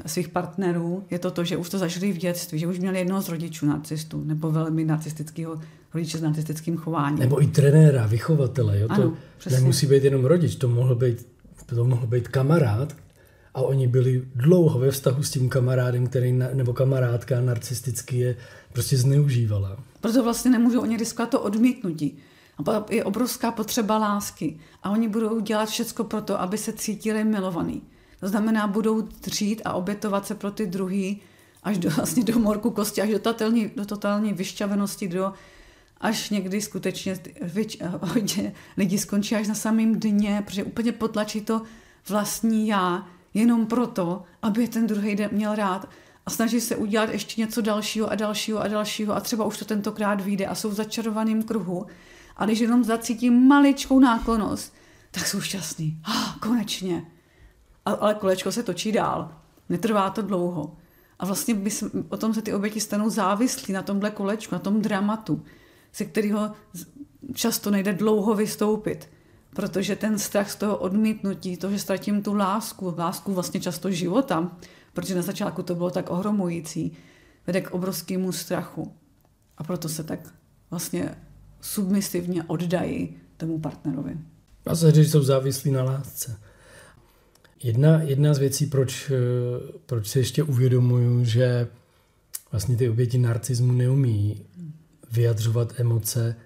svých 0.06 0.28
partnerů 0.28 1.04
je 1.10 1.18
to 1.18 1.30
to, 1.30 1.44
že 1.44 1.56
už 1.56 1.70
to 1.70 1.78
zažili 1.78 2.12
v 2.12 2.16
dětství, 2.16 2.58
že 2.58 2.66
už 2.66 2.78
měli 2.78 2.98
jednoho 2.98 3.22
z 3.22 3.28
rodičů 3.28 3.66
narcistů 3.66 4.24
nebo 4.24 4.50
velmi 4.50 4.84
narcistického 4.84 5.60
rodiče 5.94 6.18
s 6.18 6.22
narcistickým 6.22 6.76
chováním. 6.76 7.18
Nebo 7.18 7.42
i 7.42 7.46
trenéra, 7.46 8.06
vychovatele. 8.06 8.78
Jo? 8.78 8.88
To 8.88 8.94
ano, 8.94 9.16
nemusí 9.50 9.86
být 9.86 10.04
jenom 10.04 10.24
rodič, 10.24 10.56
to 10.56 10.68
mohl 10.68 10.94
být, 10.94 11.26
to 11.66 11.84
mohl 11.84 12.06
být 12.06 12.28
kamarád, 12.28 12.96
a 13.54 13.62
oni 13.62 13.88
byli 13.88 14.22
dlouho 14.34 14.78
ve 14.78 14.90
vztahu 14.90 15.22
s 15.22 15.30
tím 15.30 15.48
kamarádem, 15.48 16.06
který, 16.06 16.32
nebo 16.32 16.72
kamarádka 16.72 17.40
narcisticky 17.40 18.18
je 18.18 18.36
prostě 18.72 18.96
zneužívala. 18.96 19.76
Proto 20.00 20.22
vlastně 20.24 20.50
nemůžou 20.50 20.80
oni 20.80 20.96
riskovat 20.96 21.30
to 21.30 21.40
odmítnutí. 21.40 22.18
Je 22.90 23.04
obrovská 23.04 23.50
potřeba 23.50 23.98
lásky. 23.98 24.58
A 24.82 24.90
oni 24.90 25.08
budou 25.08 25.40
dělat 25.40 25.68
všechno 25.68 26.04
pro 26.04 26.22
to, 26.22 26.40
aby 26.40 26.58
se 26.58 26.72
cítili 26.72 27.24
milovaný. 27.24 27.82
To 28.20 28.28
znamená, 28.28 28.66
budou 28.66 29.00
dřít 29.00 29.62
a 29.64 29.72
obětovat 29.72 30.26
se 30.26 30.34
pro 30.34 30.50
ty 30.50 30.66
druhý 30.66 31.22
až 31.62 31.78
do, 31.78 31.90
vlastně 31.90 32.24
do 32.24 32.38
morku 32.38 32.70
kosti, 32.70 33.02
až 33.02 33.10
do 33.10 33.18
totální, 33.18 33.70
do 33.76 33.86
totální 33.86 34.32
vyšťavenosti, 34.32 35.08
do, 35.08 35.32
až 36.00 36.30
někdy 36.30 36.60
skutečně 36.60 37.18
hodně 38.00 38.52
lidi 38.76 38.98
skončí 38.98 39.36
až 39.36 39.48
na 39.48 39.54
samém 39.54 40.00
dně, 40.00 40.42
protože 40.46 40.64
úplně 40.64 40.92
potlačí 40.92 41.40
to 41.40 41.62
vlastní 42.08 42.68
já, 42.68 43.06
jenom 43.34 43.66
proto, 43.66 44.22
aby 44.42 44.68
ten 44.68 44.86
druhý 44.86 45.16
měl 45.32 45.54
rád 45.54 45.88
a 46.26 46.30
snaží 46.30 46.60
se 46.60 46.76
udělat 46.76 47.10
ještě 47.12 47.40
něco 47.40 47.60
dalšího 47.60 48.10
a 48.10 48.14
dalšího 48.14 48.60
a 48.60 48.68
dalšího 48.68 49.16
a 49.16 49.20
třeba 49.20 49.44
už 49.44 49.58
to 49.58 49.64
tentokrát 49.64 50.20
vyjde 50.20 50.46
a 50.46 50.54
jsou 50.54 50.70
v 50.70 50.74
začarovaném 50.74 51.42
kruhu. 51.42 51.86
A 52.36 52.44
když 52.44 52.58
jenom 52.58 52.84
zacítí 52.84 53.30
maličkou 53.30 53.98
náklonost, 53.98 54.74
tak 55.10 55.26
jsou 55.26 55.40
šťastní. 55.40 56.00
Ah, 56.04 56.38
konečně. 56.40 57.06
A, 57.84 57.92
ale 57.92 58.14
kolečko 58.14 58.52
se 58.52 58.62
točí 58.62 58.92
dál. 58.92 59.32
Netrvá 59.68 60.10
to 60.10 60.22
dlouho. 60.22 60.76
A 61.18 61.26
vlastně 61.26 61.54
bys, 61.54 61.84
tom 62.18 62.34
se 62.34 62.42
ty 62.42 62.54
oběti 62.54 62.80
stanou 62.80 63.10
závislí 63.10 63.74
na 63.74 63.82
tomhle 63.82 64.10
kolečku, 64.10 64.54
na 64.54 64.58
tom 64.58 64.82
dramatu, 64.82 65.42
ze 65.94 66.04
kterého 66.04 66.50
často 67.34 67.70
nejde 67.70 67.92
dlouho 67.92 68.34
vystoupit. 68.34 69.08
Protože 69.54 69.96
ten 69.96 70.18
strach 70.18 70.50
z 70.50 70.56
toho 70.56 70.76
odmítnutí, 70.76 71.56
to, 71.56 71.70
že 71.70 71.78
ztratím 71.78 72.22
tu 72.22 72.34
lásku, 72.34 72.94
lásku 72.98 73.34
vlastně 73.34 73.60
často 73.60 73.90
života, 73.90 74.50
protože 74.92 75.14
na 75.14 75.22
začátku 75.22 75.62
to 75.62 75.74
bylo 75.74 75.90
tak 75.90 76.10
ohromující, 76.10 76.92
vede 77.46 77.60
k 77.60 77.70
obrovskému 77.70 78.32
strachu. 78.32 78.92
A 79.58 79.64
proto 79.64 79.88
se 79.88 80.04
tak 80.04 80.34
vlastně 80.70 81.14
submisivně 81.60 82.44
oddají 82.44 83.16
tomu 83.36 83.58
partnerovi. 83.58 84.18
A 84.66 84.74
se 84.74 84.94
že 84.94 85.04
jsou 85.04 85.22
závislí 85.22 85.70
na 85.70 85.82
lásce. 85.82 86.38
Jedna, 87.62 88.02
jedna 88.02 88.34
z 88.34 88.38
věcí, 88.38 88.66
proč, 88.66 89.10
eh, 89.10 89.72
proč 89.86 90.08
se 90.08 90.18
ještě 90.18 90.42
uvědomuju, 90.42 91.24
že 91.24 91.68
vlastně 92.52 92.76
ty 92.76 92.88
oběti 92.88 93.18
narcismu 93.18 93.72
neumí 93.72 94.46
vyjadřovat 95.12 95.80
emoce, 95.80 96.36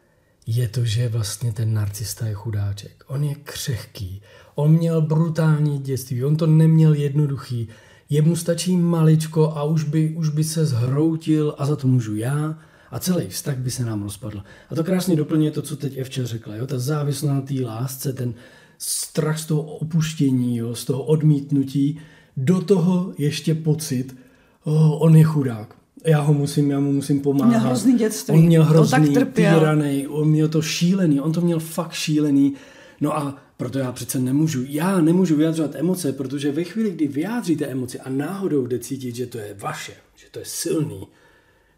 je 0.47 0.69
to, 0.69 0.85
že 0.85 1.09
vlastně 1.09 1.53
ten 1.53 1.75
narcista 1.75 2.27
je 2.27 2.35
chudáček. 2.35 3.05
On 3.07 3.25
je 3.25 3.35
křehký, 3.35 4.23
on 4.55 4.73
měl 4.73 5.03
brutální 5.03 5.79
dětství, 5.79 6.25
on 6.25 6.37
to 6.37 6.47
neměl 6.47 6.95
jednoduchý, 6.95 7.69
jemu 8.11 8.37
stačí 8.37 8.77
maličko 8.77 9.53
a 9.57 9.63
už 9.63 9.85
by, 9.85 10.15
už 10.17 10.29
by 10.29 10.45
se 10.45 10.67
zhroutil 10.67 11.55
a 11.59 11.67
za 11.67 11.77
to 11.77 11.89
můžu 11.89 12.17
já 12.17 12.59
a 12.91 12.99
celý 12.99 13.29
vztah 13.29 13.57
by 13.57 13.71
se 13.71 13.85
nám 13.85 14.03
rozpadl. 14.03 14.43
A 14.71 14.75
to 14.75 14.85
krásně 14.85 15.17
doplňuje 15.17 15.51
to, 15.51 15.63
co 15.63 15.77
teď 15.77 15.97
Evča 15.97 16.25
řekla. 16.25 16.55
Jo? 16.55 16.67
Ta 16.67 16.79
závislost 16.79 17.31
na 17.31 17.41
té 17.41 17.55
lásce, 17.55 18.13
ten 18.13 18.35
strach 18.79 19.39
z 19.39 19.47
toho 19.47 19.63
opuštění, 19.63 20.57
jo? 20.57 20.75
z 20.75 20.85
toho 20.85 21.03
odmítnutí, 21.03 21.99
do 22.37 22.61
toho 22.61 23.13
ještě 23.19 23.55
pocit, 23.55 24.17
oh, 24.65 25.03
on 25.03 25.17
je 25.17 25.25
chudák. 25.25 25.75
Já 26.07 26.21
ho 26.21 26.35
musím, 26.35 26.71
já 26.71 26.81
mu 26.81 26.93
musím 26.93 27.21
pomáhat. 27.21 27.49
Měl 27.49 27.61
hrozný 27.61 27.99
dětství. 27.99 28.35
On 28.35 28.47
měl 28.47 28.65
hrozný, 28.65 29.09
on 29.09 29.15
tak 29.15 29.33
týranej, 29.33 30.07
on 30.11 30.29
měl 30.29 30.49
to 30.49 30.63
šílený, 30.63 31.21
on 31.21 31.33
to 31.33 31.41
měl 31.41 31.61
fakt 31.61 31.93
šílený. 31.93 32.55
No 33.01 33.17
a 33.17 33.37
proto 33.57 33.79
já 33.79 33.93
přece 33.93 34.19
nemůžu, 34.19 34.65
já 34.69 35.01
nemůžu 35.01 35.37
vyjadřovat 35.37 35.75
emoce, 35.75 36.13
protože 36.13 36.53
ve 36.53 36.65
chvíli, 36.65 36.91
kdy 36.91 37.09
vyjádříte 37.09 37.67
emoci 37.67 38.01
a 38.01 38.11
náhodou 38.11 38.67
jde 38.67 38.79
cítit, 38.79 39.15
že 39.15 39.27
to 39.27 39.39
je 39.39 39.55
vaše, 39.55 39.93
že 40.17 40.27
to 40.31 40.39
je 40.39 40.45
silný, 40.45 41.07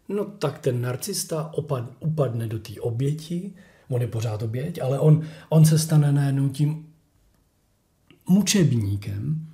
no 0.09 0.25
tak 0.25 0.59
ten 0.59 0.81
narcista 0.81 1.53
opad, 1.53 1.91
upadne 1.99 2.47
do 2.47 2.59
té 2.59 2.73
oběti, 2.79 3.53
on 3.89 4.01
je 4.01 4.07
pořád 4.07 4.43
oběť, 4.43 4.81
ale 4.81 4.99
on, 4.99 5.23
on 5.49 5.65
se 5.65 5.79
stane 5.79 6.11
najednou 6.11 6.49
tím 6.49 6.85
mučebníkem, 8.29 9.45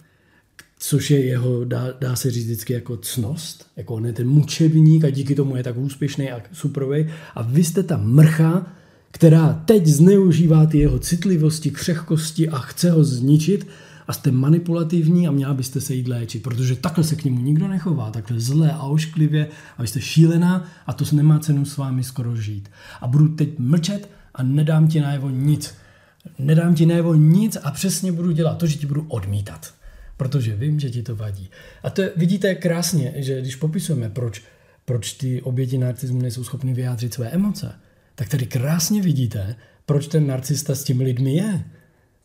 což 0.80 1.12
je 1.12 1.26
jeho, 1.26 1.66
dá, 1.66 1.92
dá 1.92 2.16
se 2.16 2.32
říct 2.32 2.46
vždycky 2.46 2.74
jako 2.74 2.98
cnost, 2.98 3.68
jako 3.76 3.94
on 3.94 4.06
je 4.06 4.14
ten 4.14 4.30
mučebník 4.30 5.04
a 5.04 5.10
díky 5.10 5.36
tomu 5.36 5.56
je 5.56 5.64
tak 5.64 5.78
úspěšný 5.78 6.32
a 6.32 6.42
superový 6.54 7.10
a 7.36 7.42
vy 7.42 7.64
jste 7.64 7.84
ta 7.84 7.98
mrcha, 7.98 8.75
která 9.16 9.54
teď 9.66 9.86
zneužívá 9.86 10.66
ty 10.66 10.80
jeho 10.80 11.00
citlivosti, 11.00 11.72
křehkosti 11.72 12.50
a 12.50 12.58
chce 12.58 12.92
ho 12.92 13.04
zničit 13.04 13.68
a 14.08 14.14
jste 14.14 14.32
manipulativní 14.32 15.28
a 15.28 15.32
měla 15.32 15.54
byste 15.54 15.82
se 15.82 15.94
jít 15.94 16.08
léčit, 16.08 16.44
protože 16.44 16.76
takhle 16.76 17.04
se 17.04 17.16
k 17.16 17.24
němu 17.24 17.42
nikdo 17.42 17.68
nechová, 17.68 18.12
takhle 18.12 18.40
zlé 18.40 18.72
a 18.72 18.84
ošklivě 18.84 19.48
a 19.78 19.82
vy 19.82 19.88
jste 19.88 20.02
šílená 20.02 20.66
a 20.88 20.94
to 20.94 21.06
nemá 21.12 21.40
cenu 21.40 21.66
s 21.66 21.78
vámi 21.78 22.04
skoro 22.04 22.36
žít. 22.36 22.70
A 23.02 23.08
budu 23.08 23.28
teď 23.28 23.50
mlčet 23.60 24.10
a 24.34 24.44
nedám 24.44 24.88
ti 24.88 25.00
najevo 25.00 25.30
nic. 25.30 25.76
Nedám 26.40 26.76
ti 26.76 26.86
najevo 26.86 27.16
nic 27.16 27.58
a 27.64 27.72
přesně 27.72 28.12
budu 28.12 28.32
dělat 28.32 28.58
to, 28.58 28.68
že 28.68 28.78
ti 28.78 28.88
budu 28.88 29.06
odmítat. 29.08 29.74
Protože 30.18 30.56
vím, 30.56 30.80
že 30.80 30.90
ti 30.90 31.04
to 31.04 31.16
vadí. 31.16 31.50
A 31.84 31.90
to 31.90 32.02
je, 32.02 32.12
vidíte 32.16 32.56
krásně, 32.56 33.14
že 33.16 33.42
když 33.42 33.56
popisujeme, 33.56 34.10
proč, 34.10 34.44
proč 34.86 35.14
ty 35.14 35.42
oběti 35.42 35.78
narcismu 35.78 36.22
nejsou 36.22 36.44
schopny 36.44 36.74
vyjádřit 36.74 37.14
své 37.14 37.30
emoce, 37.30 37.76
tak 38.16 38.30
tady 38.30 38.46
krásně 38.46 39.02
vidíte, 39.02 39.56
proč 39.86 40.08
ten 40.08 40.28
narcista 40.28 40.76
s 40.76 40.84
těmi 40.84 41.04
lidmi 41.04 41.36
je. 41.36 41.64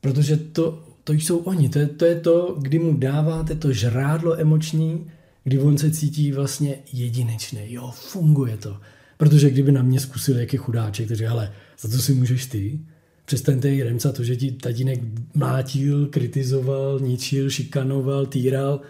Protože 0.01 0.37
to, 0.37 0.85
to 1.05 1.13
jsou 1.13 1.39
oni, 1.39 1.69
to 1.69 1.79
je, 1.79 1.87
to 1.87 2.05
je 2.05 2.21
to, 2.21 2.57
kdy 2.61 2.79
mu 2.79 2.97
dáváte 2.97 3.55
to 3.55 3.73
žrádlo 3.73 4.41
emoční, 4.41 5.11
kdy 5.45 5.59
on 5.59 5.79
se 5.79 5.91
cítí 5.91 6.33
vlastně 6.33 6.77
jedinečný. 6.93 7.61
Jo, 7.73 7.91
funguje 7.95 8.57
to. 8.57 8.81
Protože 9.17 9.51
kdyby 9.51 9.73
na 9.73 9.83
mě 9.83 10.01
zkusil, 10.01 10.39
jak 10.39 10.53
je 10.53 10.59
chudáček, 10.59 11.09
takže 11.09 11.29
ale 11.29 11.53
za 11.81 11.89
to 11.89 11.99
si 11.99 12.15
můžeš 12.15 12.47
ty, 12.47 12.81
přestaňte 13.31 13.69
jí 13.69 13.83
remca 13.83 14.13
to, 14.13 14.25
že 14.25 14.37
ti 14.37 14.53
tatínek 14.53 15.01
mlátil, 15.35 16.07
kritizoval, 16.07 17.01
ničil, 17.01 17.51
šikanoval, 17.51 18.27
týral, 18.27 18.81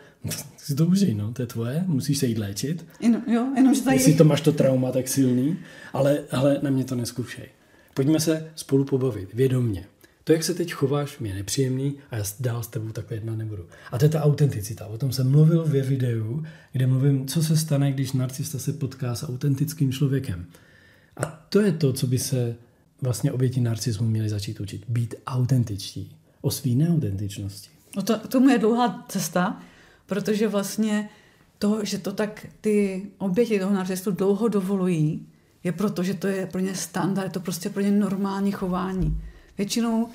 si 0.57 0.75
to 0.75 0.87
užij, 0.87 1.15
no, 1.15 1.33
to 1.33 1.43
je 1.43 1.47
tvoje, 1.47 1.85
musíš 1.87 2.19
se 2.19 2.27
jít 2.27 2.39
léčit. 2.39 2.87
Jen, 3.01 3.23
jo, 3.27 3.47
jenom, 3.57 3.75
že 3.75 3.83
tady... 3.83 3.97
Jestli 3.97 4.15
to 4.15 4.25
máš 4.25 4.41
to 4.41 4.53
trauma 4.53 4.93
tak 4.93 5.09
silný, 5.09 5.57
ale, 5.93 6.19
ale 6.31 6.59
na 6.63 6.71
mě 6.71 6.85
to 6.85 6.95
neskoušej. 6.95 7.47
Pojďme 7.95 8.21
se 8.21 8.51
spolu 8.55 8.85
pobavit, 8.85 9.35
vědomně. 9.35 9.85
To, 10.25 10.33
jak 10.33 10.45
se 10.45 10.55
teď 10.55 10.73
chováš, 10.73 11.19
mě 11.19 11.31
je 11.31 11.35
nepříjemný 11.35 11.95
a 12.11 12.17
já 12.17 12.25
dál 12.41 12.63
s 12.63 12.67
tebou 12.67 12.89
takhle 12.89 13.17
jedna 13.17 13.37
nebudu. 13.37 13.67
A 13.93 13.99
to 13.99 14.05
je 14.05 14.09
ta 14.09 14.23
autenticita. 14.23 14.87
O 14.87 14.99
tom 14.99 15.13
jsem 15.13 15.31
mluvil 15.31 15.65
ve 15.65 15.81
videu, 15.81 16.45
kde 16.73 16.87
mluvím, 16.87 17.27
co 17.27 17.43
se 17.43 17.57
stane, 17.57 17.93
když 17.93 18.13
narcista 18.13 18.59
se 18.59 18.73
potká 18.73 19.15
s 19.15 19.29
autentickým 19.29 19.93
člověkem. 19.93 20.47
A 21.17 21.47
to 21.49 21.61
je 21.61 21.73
to, 21.73 21.93
co 21.93 22.07
by 22.07 22.19
se 22.19 22.57
vlastně 23.03 23.33
oběti 23.33 23.61
narcismu 23.61 24.07
měli 24.07 24.29
začít 24.29 24.61
učit. 24.61 24.85
Být 24.89 25.15
autentičtí. 25.27 26.17
O 26.41 26.51
svý 26.51 26.75
neautentičnosti. 26.75 27.71
No 27.97 28.03
to, 28.03 28.19
tomu 28.19 28.49
je 28.49 28.59
dlouhá 28.59 29.05
cesta, 29.09 29.61
protože 30.07 30.49
vlastně 30.49 31.09
to, 31.59 31.85
že 31.85 31.99
to 31.99 32.13
tak 32.13 32.47
ty 32.61 33.07
oběti 33.19 33.59
toho 33.59 33.75
narcistu 33.75 34.11
dlouho 34.11 34.49
dovolují, 34.49 35.27
je 35.65 35.73
proto, 35.73 36.03
že 36.03 36.15
to 36.15 36.27
je 36.27 36.47
pro 36.47 36.61
ně 36.61 36.75
standard, 36.75 37.25
je 37.25 37.31
to 37.31 37.41
prostě 37.41 37.71
pro 37.71 37.83
ně 37.83 37.91
normální 37.91 38.53
chování. 38.53 39.21
Většinou 39.59 40.09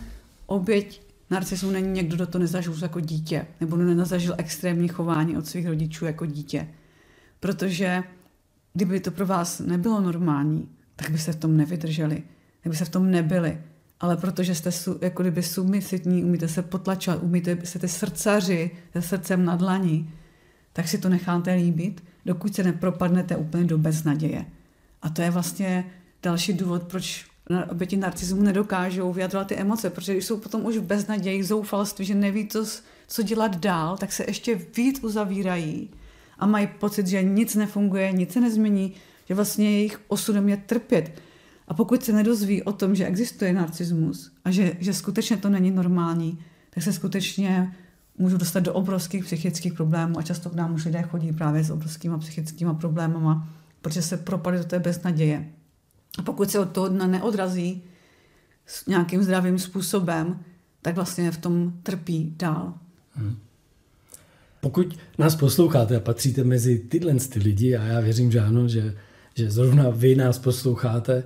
oběť 0.46 1.02
narcismu 1.30 1.72
není 1.72 1.92
někdo, 1.92 2.16
kdo 2.16 2.28
to 2.28 2.40
nezažil 2.40 2.76
jako 2.82 3.00
dítě, 3.00 3.48
nebo 3.62 3.78
nezažil 3.78 4.36
extrémní 4.38 4.88
chování 4.88 5.38
od 5.38 5.48
svých 5.48 5.68
rodičů 5.68 6.06
jako 6.06 6.26
dítě. 6.26 6.68
Protože 7.40 8.04
kdyby 8.74 9.00
to 9.00 9.12
pro 9.12 9.26
vás 9.26 9.60
nebylo 9.60 10.02
normální, 10.02 10.70
tak 10.96 11.10
byste 11.10 11.32
v 11.32 11.36
tom 11.36 11.58
nevydrželi, 11.58 12.24
kdyby 12.66 12.86
v 12.86 12.90
tom 12.90 13.12
nebyli. 13.12 13.58
Ale 14.00 14.18
protože 14.18 14.56
jste 14.56 14.70
jako 15.02 15.24
kdyby 15.24 15.44
submisivní, 15.44 16.24
umíte 16.24 16.48
se 16.48 16.62
potlačovat, 16.62 17.24
umíte, 17.24 17.58
jste 17.64 17.88
srdcaři 17.88 18.72
se 18.94 19.02
srdcem 19.02 19.46
na 19.46 19.56
dlaní, 19.56 20.14
tak 20.74 20.88
si 20.88 20.98
to 20.98 21.10
necháte 21.10 21.54
líbit, 21.54 22.04
dokud 22.26 22.56
se 22.56 22.64
nepropadnete 22.64 23.36
úplně 23.36 23.64
do 23.64 23.78
beznaděje. 23.78 24.46
A 25.02 25.10
to 25.10 25.22
je 25.22 25.32
vlastně 25.32 25.86
další 26.24 26.54
důvod, 26.54 26.84
proč 26.84 27.26
oběti 27.70 27.98
narcismu 27.98 28.42
nedokážou 28.42 29.14
vyjadřovat 29.14 29.48
ty 29.48 29.56
emoce, 29.56 29.90
protože 29.90 30.14
když 30.14 30.26
jsou 30.26 30.38
potom 30.38 30.66
už 30.66 30.78
v 30.78 30.82
beznaději, 30.82 31.44
zoufalství, 31.44 32.06
že 32.06 32.16
neví, 32.16 32.48
to, 32.48 32.66
co 33.08 33.22
dělat 33.22 33.58
dál, 33.58 33.98
tak 33.98 34.12
se 34.12 34.24
ještě 34.28 34.56
víc 34.78 35.04
uzavírají 35.04 35.90
a 36.40 36.46
mají 36.46 36.68
pocit, 36.68 37.08
že 37.08 37.24
nic 37.24 37.56
nefunguje, 37.56 38.12
nic 38.12 38.34
se 38.34 38.42
nezmění, 38.42 38.94
že 39.28 39.36
vlastně 39.36 39.72
jejich 39.72 40.02
osudem 40.08 40.50
je 40.50 40.58
trpět. 40.58 41.22
A 41.68 41.74
pokud 41.74 42.04
se 42.04 42.14
nedozví 42.14 42.64
o 42.64 42.72
tom, 42.72 42.96
že 42.96 43.06
existuje 43.06 43.54
narcismus 43.54 44.32
a 44.46 44.52
že, 44.52 44.74
že 44.80 44.94
skutečně 44.94 45.38
to 45.38 45.50
není 45.50 45.72
normální, 45.72 46.40
tak 46.70 46.84
se 46.84 46.94
skutečně 46.94 47.76
můžu 48.18 48.38
dostat 48.38 48.60
do 48.60 48.74
obrovských 48.74 49.26
psychických 49.26 49.74
problémů 49.74 50.20
a 50.20 50.22
často 50.22 50.50
k 50.50 50.54
nám 50.54 50.74
už 50.74 50.86
lidé 50.86 51.02
chodí 51.02 51.32
právě 51.32 51.64
s 51.64 51.72
obrovskými 51.72 52.20
psychickými 52.20 52.76
problémama, 52.76 53.50
protože 53.82 54.02
se 54.02 54.18
propadly 54.18 54.60
do 54.60 54.66
té 54.66 54.80
beznaděje. 54.80 55.50
A 56.18 56.22
pokud 56.22 56.52
se 56.52 56.60
od 56.60 56.70
toho 56.70 56.88
dna 56.88 57.08
neodrazí 57.08 57.84
s 58.66 58.86
nějakým 58.86 59.24
zdravým 59.24 59.60
způsobem, 59.60 60.40
tak 60.82 60.96
vlastně 60.96 61.32
v 61.32 61.38
tom 61.38 61.74
trpí 61.84 62.34
dál. 62.38 62.74
Hmm. 63.12 63.38
Pokud 64.62 64.98
nás 65.18 65.36
posloucháte 65.36 65.96
a 65.96 66.00
patříte 66.00 66.44
mezi 66.44 66.80
tyhle 66.80 67.16
ty 67.16 67.40
lidi, 67.40 67.76
a 67.76 67.84
já 67.84 68.00
věřím, 68.00 68.32
že 68.32 68.40
ano, 68.40 68.68
že, 68.68 68.98
že 69.36 69.52
zrovna 69.52 69.90
vy 69.90 70.16
nás 70.16 70.40
posloucháte, 70.40 71.24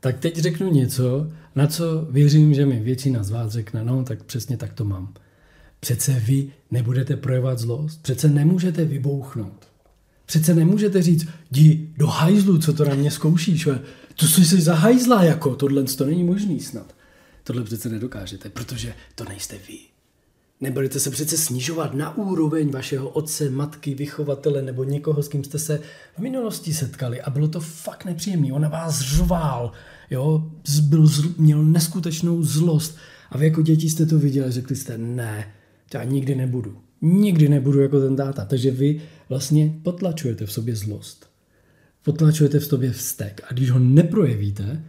tak 0.00 0.18
teď 0.18 0.38
řeknu 0.38 0.72
něco, 0.72 1.30
na 1.54 1.66
co 1.66 2.06
věřím, 2.10 2.54
že 2.54 2.66
mi 2.66 2.80
většina 2.80 3.22
z 3.22 3.30
vás 3.30 3.52
řekne, 3.52 3.84
no 3.84 4.04
tak 4.04 4.22
přesně 4.22 4.56
tak 4.56 4.72
to 4.72 4.84
mám. 4.84 5.14
Přece 5.80 6.12
vy 6.12 6.52
nebudete 6.70 7.16
projevovat 7.16 7.58
zlost, 7.58 8.02
přece 8.02 8.28
nemůžete 8.28 8.84
vybouchnout. 8.84 9.68
Přece 10.26 10.54
nemůžete 10.54 11.02
říct, 11.02 11.28
jdi 11.50 11.88
do 11.96 12.06
hajzlu, 12.06 12.58
co 12.58 12.72
to 12.72 12.84
na 12.84 12.94
mě 12.94 13.10
zkoušíš, 13.10 13.68
to 14.14 14.26
jsi 14.26 14.60
zahajzla 14.60 15.22
jako, 15.24 15.54
tohle 15.54 15.84
to 15.84 16.06
není 16.06 16.24
možný 16.24 16.60
snad. 16.60 16.94
Tohle 17.44 17.64
přece 17.64 17.88
nedokážete, 17.88 18.48
protože 18.48 18.94
to 19.14 19.24
nejste 19.24 19.56
vy. 19.68 19.78
Nebudete 20.60 21.00
se 21.00 21.10
přece 21.10 21.36
snižovat 21.36 21.94
na 21.94 22.16
úroveň 22.16 22.70
vašeho 22.70 23.08
otce, 23.08 23.50
matky, 23.50 23.94
vychovatele 23.94 24.62
nebo 24.62 24.84
někoho, 24.84 25.22
s 25.22 25.28
kým 25.28 25.44
jste 25.44 25.58
se 25.58 25.80
v 26.16 26.18
minulosti 26.18 26.74
setkali 26.74 27.22
a 27.22 27.30
bylo 27.30 27.48
to 27.48 27.60
fakt 27.60 28.04
nepříjemné. 28.04 28.52
On 28.52 28.62
na 28.62 28.68
vás 28.68 29.00
řval, 29.00 29.72
jo, 30.10 30.50
byl, 30.82 31.08
měl 31.38 31.64
neskutečnou 31.64 32.42
zlost 32.42 32.96
a 33.30 33.38
vy 33.38 33.44
jako 33.44 33.62
děti 33.62 33.90
jste 33.90 34.06
to 34.06 34.18
viděli 34.18 34.50
řekli 34.50 34.76
jste, 34.76 34.98
ne, 34.98 35.52
já 35.94 36.04
nikdy 36.04 36.34
nebudu. 36.34 36.78
Nikdy 37.02 37.48
nebudu 37.48 37.80
jako 37.80 38.00
ten 38.00 38.16
táta. 38.16 38.44
Takže 38.44 38.70
vy 38.70 39.00
vlastně 39.28 39.74
potlačujete 39.82 40.46
v 40.46 40.52
sobě 40.52 40.76
zlost. 40.76 41.26
Potlačujete 42.02 42.58
v 42.58 42.66
sobě 42.66 42.90
vztek. 42.90 43.40
A 43.48 43.52
když 43.52 43.70
ho 43.70 43.78
neprojevíte, 43.78 44.82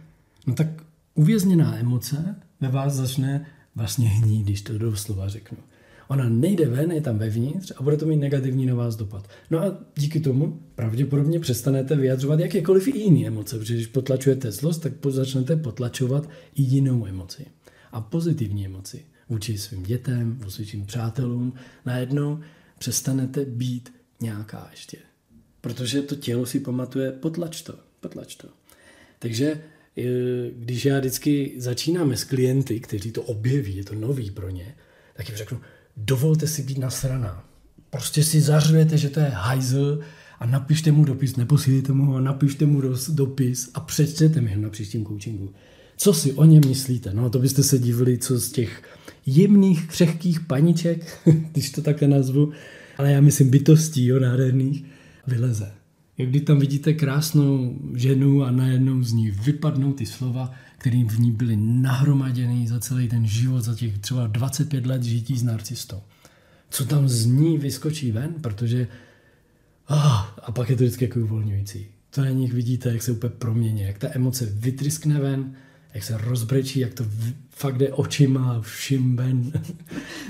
no 0.46 0.54
tak 0.54 0.66
uvězněná 1.14 1.78
emoce 1.78 2.34
ve 2.60 2.68
vás 2.68 2.94
začne 2.94 3.46
vlastně 3.74 4.08
hní, 4.08 4.42
když 4.42 4.62
to 4.62 4.78
doslova 4.78 5.28
řeknu. 5.28 5.58
Ona 6.08 6.28
nejde 6.28 6.68
ven, 6.68 6.92
je 6.92 7.00
tam 7.00 7.18
vevnitř 7.18 7.72
a 7.76 7.82
bude 7.82 7.96
to 7.96 8.06
mít 8.06 8.16
negativní 8.16 8.66
na 8.66 8.74
vás 8.74 8.96
dopad. 8.96 9.28
No 9.50 9.58
a 9.58 9.78
díky 9.96 10.20
tomu 10.20 10.62
pravděpodobně 10.74 11.40
přestanete 11.40 11.96
vyjadřovat 11.96 12.40
jakékoliv 12.40 12.88
i 12.88 12.98
jiné 12.98 13.26
emoce, 13.26 13.58
protože 13.58 13.74
když 13.74 13.86
potlačujete 13.86 14.52
zlost, 14.52 14.78
tak 14.78 14.92
začnete 15.08 15.56
potlačovat 15.56 16.28
i 16.54 16.62
jinou 16.62 17.06
emoci. 17.06 17.46
A 17.92 18.00
pozitivní 18.00 18.66
emoci 18.66 19.04
vůči 19.28 19.58
svým 19.58 19.82
dětem, 19.82 20.38
vůči 20.44 20.64
svým 20.64 20.86
přátelům, 20.86 21.52
najednou 21.86 22.40
přestanete 22.78 23.44
být 23.44 23.92
nějaká 24.20 24.68
ještě. 24.70 24.98
Protože 25.60 26.02
to 26.02 26.16
tělo 26.16 26.46
si 26.46 26.60
pamatuje, 26.60 27.12
potlač 27.12 27.62
to, 27.62 27.74
potlač 28.00 28.34
to. 28.34 28.48
Takže 29.18 29.62
když 30.56 30.84
já 30.84 30.98
vždycky 30.98 31.52
začínáme 31.56 32.16
s 32.16 32.24
klienty, 32.24 32.80
kteří 32.80 33.12
to 33.12 33.22
objeví, 33.22 33.76
je 33.76 33.84
to 33.84 33.94
nový 33.94 34.30
pro 34.30 34.50
ně, 34.50 34.74
tak 35.16 35.28
jim 35.28 35.38
řeknu, 35.38 35.60
dovolte 35.96 36.46
si 36.46 36.62
být 36.62 36.78
nasraná. 36.78 37.44
Prostě 37.90 38.24
si 38.24 38.40
zařujete, 38.40 38.98
že 38.98 39.10
to 39.10 39.20
je 39.20 39.26
hajzl 39.26 40.00
a 40.38 40.46
napište 40.46 40.92
mu 40.92 41.04
dopis, 41.04 41.36
neposílejte 41.36 41.92
mu 41.92 42.04
ho, 42.04 42.20
napište 42.20 42.66
mu 42.66 42.82
dopis 43.08 43.70
a 43.74 43.80
přečtěte 43.80 44.40
mi 44.40 44.54
ho 44.54 44.60
na 44.60 44.70
příštím 44.70 45.06
coachingu. 45.06 45.52
Co 45.96 46.14
si 46.14 46.32
o 46.32 46.44
něm 46.44 46.62
myslíte? 46.68 47.14
No 47.14 47.30
to 47.30 47.38
byste 47.38 47.62
se 47.62 47.78
divili, 47.78 48.18
co 48.18 48.38
z 48.38 48.52
těch 48.52 48.82
jemných, 49.26 49.86
křehkých 49.86 50.40
paniček, 50.40 51.18
když 51.52 51.70
to 51.70 51.82
také 51.82 52.08
nazvu, 52.08 52.52
ale 52.98 53.12
já 53.12 53.20
myslím 53.20 53.50
bytostí, 53.50 54.06
jo, 54.06 54.20
nádherných, 54.20 54.84
vyleze. 55.26 55.72
Když 56.26 56.42
tam 56.42 56.58
vidíte 56.58 56.92
krásnou 56.92 57.78
ženu 57.94 58.44
a 58.44 58.50
najednou 58.50 59.02
z 59.02 59.12
ní 59.12 59.30
vypadnou 59.30 59.92
ty 59.92 60.06
slova, 60.06 60.52
které 60.78 61.04
v 61.04 61.20
ní 61.20 61.30
byly 61.30 61.56
nahromaděny 61.56 62.68
za 62.68 62.80
celý 62.80 63.08
ten 63.08 63.26
život, 63.26 63.60
za 63.60 63.74
těch 63.74 63.98
třeba 63.98 64.26
25 64.26 64.86
let 64.86 65.02
žití 65.02 65.38
s 65.38 65.42
narcistou. 65.42 66.00
Co 66.70 66.84
tam 66.84 67.08
z 67.08 67.26
ní 67.26 67.58
vyskočí 67.58 68.12
ven, 68.12 68.34
protože 68.40 68.88
oh, 69.88 70.24
a 70.42 70.52
pak 70.52 70.70
je 70.70 70.76
to 70.76 70.82
vždycky 70.82 71.04
jako 71.04 71.20
uvolňující. 71.20 71.86
To 72.10 72.20
na 72.20 72.30
nich 72.30 72.52
vidíte, 72.52 72.92
jak 72.92 73.02
se 73.02 73.12
úplně 73.12 73.32
promění, 73.38 73.82
jak 73.82 73.98
ta 73.98 74.08
emoce 74.12 74.46
vytryskne 74.46 75.20
ven, 75.20 75.54
jak 75.94 76.04
se 76.04 76.18
rozbrečí, 76.18 76.80
jak 76.80 76.94
to 76.94 77.04
fakt 77.50 77.78
jde 77.78 77.92
očima 77.92 78.60
všim 78.60 79.16
ven. 79.16 79.52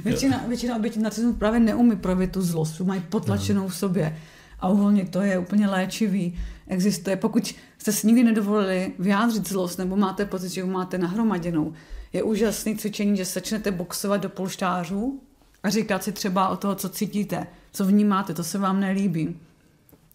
většina, 0.04 0.46
většina 0.48 0.76
obětí 0.76 1.00
narcismu 1.00 1.32
právě 1.32 1.60
neumí 1.60 1.96
projevit 1.96 2.32
tu 2.32 2.42
zlost, 2.42 2.80
mají 2.80 3.00
potlačenou 3.00 3.62
no. 3.62 3.68
v 3.68 3.74
sobě 3.74 4.16
a 4.60 4.68
uvolnit 4.68 5.10
to 5.10 5.20
je 5.20 5.38
úplně 5.38 5.68
léčivý. 5.68 6.38
Existuje, 6.66 7.16
pokud 7.16 7.54
jste 7.78 7.92
si 7.92 8.06
nikdy 8.06 8.24
nedovolili 8.24 8.92
vyjádřit 8.98 9.48
zlost 9.48 9.76
nebo 9.76 9.96
máte 9.96 10.24
pocit, 10.24 10.48
že 10.48 10.62
ho 10.62 10.68
máte 10.68 10.98
nahromaděnou, 10.98 11.72
je 12.12 12.22
úžasný 12.22 12.76
cvičení, 12.76 13.16
že 13.16 13.24
začnete 13.24 13.70
boxovat 13.70 14.20
do 14.20 14.28
polštářů 14.28 15.20
a 15.62 15.70
říkat 15.70 16.04
si 16.04 16.12
třeba 16.12 16.48
o 16.48 16.56
toho, 16.56 16.74
co 16.74 16.88
cítíte, 16.88 17.46
co 17.72 17.84
vnímáte, 17.84 18.34
to 18.34 18.44
se 18.44 18.58
vám 18.58 18.80
nelíbí. 18.80 19.36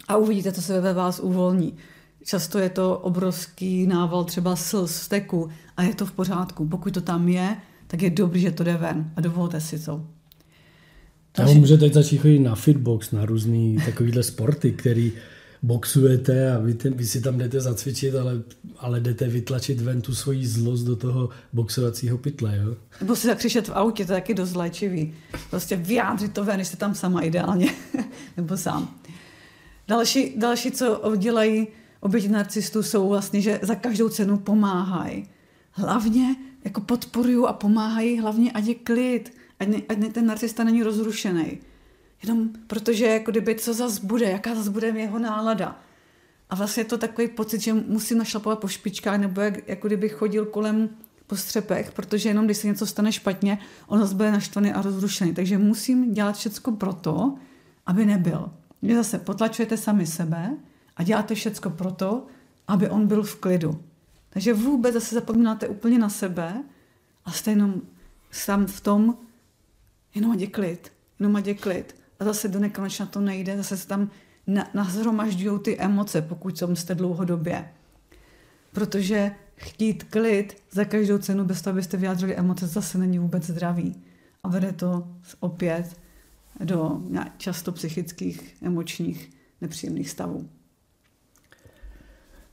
A 0.07 0.17
uvidíte, 0.17 0.51
co 0.51 0.61
se 0.61 0.81
ve 0.81 0.93
vás 0.93 1.19
uvolní. 1.19 1.77
Často 2.23 2.59
je 2.59 2.69
to 2.69 2.99
obrovský 2.99 3.87
nával 3.87 4.23
třeba 4.23 4.55
slz, 4.55 4.95
steku 4.95 5.49
a 5.77 5.83
je 5.83 5.95
to 5.95 6.05
v 6.05 6.11
pořádku. 6.11 6.67
Pokud 6.67 6.93
to 6.93 7.01
tam 7.01 7.27
je, 7.29 7.57
tak 7.87 8.01
je 8.01 8.09
dobrý, 8.09 8.41
že 8.41 8.51
to 8.51 8.63
jde 8.63 8.77
ven 8.77 9.11
a 9.15 9.21
dovolte 9.21 9.61
si 9.61 9.79
to. 9.79 10.14
Takže... 11.35 11.55
můžete 11.55 11.89
začít 11.89 12.17
chodit 12.17 12.39
na 12.39 12.55
fitbox, 12.55 13.11
na 13.11 13.25
různé 13.25 13.85
takovéhle 13.85 14.23
sporty, 14.23 14.71
který 14.71 15.13
boxujete 15.63 16.51
a 16.55 16.59
vy, 16.59 16.73
te, 16.73 16.89
vy 16.89 17.05
si 17.05 17.21
tam 17.21 17.37
jdete 17.37 17.61
zacvičit, 17.61 18.15
ale, 18.15 18.41
ale 18.77 18.99
jdete 18.99 19.27
vytlačit 19.27 19.81
ven 19.81 20.01
tu 20.01 20.15
svoji 20.15 20.47
zlost 20.47 20.83
do 20.83 20.95
toho 20.95 21.29
boxovacího 21.53 22.17
pytle, 22.17 22.57
jo? 22.57 22.75
Nebo 23.01 23.15
si 23.15 23.27
zakřičet 23.27 23.67
v 23.67 23.71
autě, 23.73 24.05
to 24.05 24.13
je 24.13 24.17
taky 24.17 24.33
dost 24.33 24.55
léčivý. 24.55 25.13
Prostě 25.49 25.75
vyjádřit 25.75 26.33
to 26.33 26.43
ven, 26.43 26.65
jste 26.65 26.77
tam 26.77 26.95
sama 26.95 27.21
ideálně, 27.21 27.73
nebo 28.37 28.57
sám. 28.57 28.95
Další, 29.87 30.33
další, 30.37 30.71
co 30.71 31.13
dělají 31.17 31.67
oběti 31.99 32.29
narcistů, 32.29 32.83
jsou 32.83 33.09
vlastně, 33.09 33.41
že 33.41 33.59
za 33.61 33.75
každou 33.75 34.09
cenu 34.09 34.37
pomáhají. 34.37 35.27
Hlavně 35.71 36.35
jako 36.65 36.81
podporují 36.81 37.45
a 37.47 37.53
pomáhají, 37.53 38.19
hlavně 38.19 38.51
ať 38.51 38.65
je 38.65 38.75
klid, 38.75 39.33
ať, 39.59 39.67
ne, 39.67 39.77
ať 39.89 39.97
ne, 39.97 40.09
ten 40.09 40.25
narcista 40.25 40.63
není 40.63 40.83
rozrušený. 40.83 41.59
Jenom 42.23 42.49
protože 42.67 43.05
jako 43.05 43.31
kdyby 43.31 43.55
co 43.55 43.73
zas 43.73 43.99
bude, 43.99 44.25
jaká 44.25 44.55
zas 44.55 44.67
bude 44.67 44.87
jeho 44.87 45.19
nálada. 45.19 45.79
A 46.49 46.55
vlastně 46.55 46.81
je 46.81 46.85
to 46.85 46.97
takový 46.97 47.27
pocit, 47.27 47.61
že 47.61 47.73
musím 47.73 48.17
našlapovat 48.17 48.59
po 48.59 48.67
špičkách, 48.67 49.19
nebo 49.19 49.41
jak, 49.41 49.67
jako 49.67 49.87
kdyby 49.87 50.09
chodil 50.09 50.45
kolem 50.45 50.89
po 51.27 51.35
střepech, 51.35 51.91
protože 51.91 52.29
jenom 52.29 52.45
když 52.45 52.57
se 52.57 52.67
něco 52.67 52.85
stane 52.85 53.11
špatně, 53.11 53.59
on 53.87 53.99
zase 53.99 54.15
bude 54.15 54.31
naštvaný 54.31 54.73
a 54.73 54.81
rozrušený. 54.81 55.33
Takže 55.33 55.57
musím 55.57 56.13
dělat 56.13 56.37
všecko 56.37 56.71
proto, 56.71 57.35
aby 57.85 58.05
nebyl. 58.05 58.51
Vy 58.81 58.95
zase 58.95 59.19
potlačujete 59.19 59.77
sami 59.77 60.07
sebe 60.07 60.57
a 60.97 61.03
děláte 61.03 61.35
všecko 61.35 61.69
proto, 61.69 62.25
aby 62.67 62.89
on 62.89 63.07
byl 63.07 63.23
v 63.23 63.35
klidu. 63.35 63.83
Takže 64.29 64.53
vůbec 64.53 64.93
zase 64.93 65.15
zapomínáte 65.15 65.67
úplně 65.67 65.99
na 65.99 66.09
sebe 66.09 66.63
a 67.25 67.31
jste 67.31 67.51
jenom 67.51 67.81
sám 68.31 68.65
v 68.65 68.81
tom, 68.81 69.17
jenom 70.15 70.31
ať 70.31 70.39
je 70.39 70.47
klid, 70.47 70.91
jenom 71.19 71.35
ať 71.35 71.47
je 71.47 71.53
klid. 71.53 71.95
A 72.19 72.23
zase 72.23 72.47
do 72.47 72.59
nekonečna 72.59 73.05
to 73.05 73.21
nejde, 73.21 73.57
zase 73.57 73.77
se 73.77 73.87
tam 73.87 74.11
nazhromažďují 74.73 75.59
ty 75.59 75.79
emoce, 75.79 76.21
pokud 76.21 76.63
jste 76.73 76.95
dlouhodobě. 76.95 77.69
Protože 78.71 79.31
chtít 79.55 80.03
klid 80.03 80.57
za 80.71 80.85
každou 80.85 81.17
cenu, 81.17 81.45
bez 81.45 81.61
toho, 81.61 81.71
abyste 81.71 81.97
vyjádřili 81.97 82.35
emoce, 82.35 82.67
zase 82.67 82.97
není 82.97 83.19
vůbec 83.19 83.43
zdravý. 83.43 83.95
A 84.43 84.49
vede 84.49 84.71
to 84.71 85.07
opět 85.39 85.95
do 86.63 87.01
často 87.37 87.71
psychických, 87.71 88.55
emočních, 88.61 89.29
nepříjemných 89.61 90.09
stavů. 90.09 90.49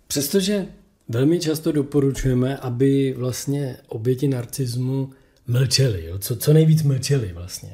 Přestože 0.07 0.69
velmi 1.09 1.41
často 1.41 1.73
doporučujeme, 1.73 2.57
aby 2.57 3.15
vlastně 3.19 3.77
oběti 3.89 4.29
narcismu 4.29 5.11
mlčeli, 5.47 6.05
jo? 6.07 6.19
Co, 6.19 6.37
co 6.37 6.53
nejvíc 6.53 6.83
mlčeli 6.83 7.33
vlastně. 7.35 7.71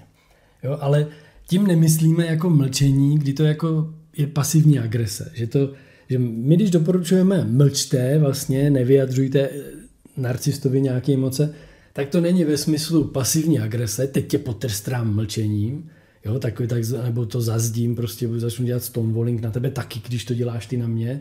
Jo? 0.62 0.78
Ale 0.81 1.07
tím 1.46 1.66
nemyslíme 1.66 2.26
jako 2.26 2.50
mlčení, 2.50 3.18
kdy 3.18 3.33
to 3.33 3.44
jako 3.44 3.94
je 4.16 4.26
pasivní 4.26 4.78
agrese. 4.78 5.31
Že, 5.35 5.46
to, 5.46 5.72
že 6.09 6.18
my, 6.18 6.57
když 6.57 6.70
doporučujeme 6.70 7.44
mlčte, 7.44 8.18
vlastně 8.18 8.70
nevyjadřujte 8.70 9.40
eh, 9.40 9.50
narcistovi 10.16 10.81
nějaké 10.81 11.12
emoce, 11.12 11.54
tak 11.92 12.09
to 12.09 12.20
není 12.20 12.44
ve 12.44 12.57
smyslu 12.57 13.04
pasivní 13.04 13.59
agrese, 13.59 14.07
teď 14.07 14.28
tě 14.28 14.38
potrstrám 14.38 15.14
mlčením, 15.14 15.90
jo, 16.24 16.38
takový, 16.38 16.68
tak, 16.68 16.83
nebo 17.04 17.26
to 17.26 17.40
zazdím, 17.40 17.96
prostě 17.96 18.28
začnu 18.37 18.66
dělat 18.66 18.83
stonewalling 18.83 19.40
na 19.40 19.50
tebe 19.50 19.70
taky, 19.70 20.00
když 20.09 20.24
to 20.24 20.35
děláš 20.35 20.66
ty 20.66 20.76
na 20.76 20.87
mě. 20.87 21.20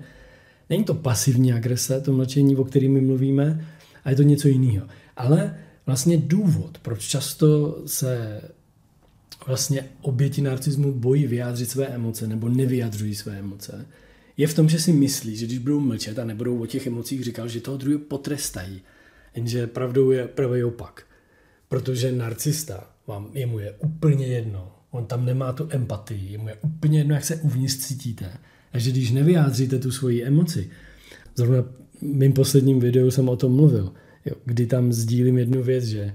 Není 0.69 0.83
to 0.83 0.93
pasivní 0.93 1.53
agrese, 1.53 2.01
to 2.01 2.13
mlčení, 2.13 2.55
o 2.55 2.63
kterém 2.63 2.91
my 2.91 3.01
mluvíme, 3.01 3.67
a 4.03 4.09
je 4.09 4.15
to 4.15 4.23
něco 4.23 4.47
jiného. 4.47 4.87
Ale 5.17 5.55
vlastně 5.87 6.17
důvod, 6.17 6.77
proč 6.77 7.07
často 7.07 7.81
se 7.85 8.41
vlastně 9.47 9.89
oběti 10.01 10.41
narcismu 10.41 10.93
bojí 10.93 11.27
vyjádřit 11.27 11.69
své 11.69 11.85
emoce 11.85 12.27
nebo 12.27 12.49
nevyjadřují 12.49 13.15
své 13.15 13.39
emoce, 13.39 13.85
je 14.37 14.47
v 14.47 14.53
tom, 14.53 14.69
že 14.69 14.79
si 14.79 14.93
myslí, 14.93 15.35
že 15.35 15.45
když 15.45 15.57
budou 15.57 15.79
mlčet 15.79 16.19
a 16.19 16.25
nebudou 16.25 16.59
o 16.59 16.65
těch 16.65 16.87
emocích 16.87 17.23
říkat, 17.23 17.47
že 17.47 17.61
toho 17.61 17.77
druhého 17.77 17.99
potrestají. 17.99 18.81
Jenže 19.35 19.67
pravdou 19.67 20.11
je 20.11 20.27
pravý 20.27 20.63
opak. 20.63 21.03
Protože 21.69 22.11
narcista 22.11 22.89
vám, 23.07 23.29
jemu 23.33 23.59
je 23.59 23.71
úplně 23.71 24.27
jedno. 24.27 24.71
On 24.91 25.05
tam 25.05 25.25
nemá 25.25 25.53
tu 25.53 25.67
empatii, 25.69 26.31
jemu 26.31 26.47
je 26.47 26.55
úplně 26.61 26.99
jedno, 26.99 27.15
jak 27.15 27.25
se 27.25 27.35
uvnitř 27.35 27.77
cítíte. 27.77 28.37
A 28.73 28.79
že 28.79 28.91
když 28.91 29.11
nevyjádříte 29.11 29.79
tu 29.79 29.91
svoji 29.91 30.23
emoci, 30.23 30.69
zrovna 31.35 31.61
v 31.61 32.01
mým 32.01 32.33
posledním 32.33 32.79
videu 32.79 33.11
jsem 33.11 33.29
o 33.29 33.35
tom 33.35 33.55
mluvil, 33.55 33.93
jo, 34.27 34.35
kdy 34.45 34.65
tam 34.65 34.93
sdílím 34.93 35.37
jednu 35.37 35.63
věc, 35.63 35.83
že 35.83 36.13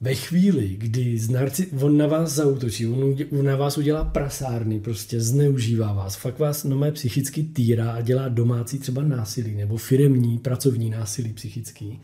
ve 0.00 0.14
chvíli, 0.14 0.68
kdy 0.68 1.18
z 1.18 1.30
narci- 1.30 1.84
on 1.84 1.96
na 1.96 2.06
vás 2.06 2.32
zautočí, 2.32 2.86
on, 2.86 3.16
on 3.38 3.44
na 3.44 3.56
vás 3.56 3.78
udělá 3.78 4.04
prasárny, 4.04 4.80
prostě 4.80 5.20
zneužívá 5.20 5.92
vás, 5.92 6.16
fakt 6.16 6.38
vás 6.38 6.64
mé 6.64 6.92
psychicky 6.92 7.42
týrá 7.42 7.92
a 7.92 8.00
dělá 8.00 8.28
domácí 8.28 8.78
třeba 8.78 9.02
násilí 9.02 9.54
nebo 9.54 9.76
firemní, 9.76 10.38
pracovní 10.38 10.90
násilí 10.90 11.32
psychický. 11.32 12.00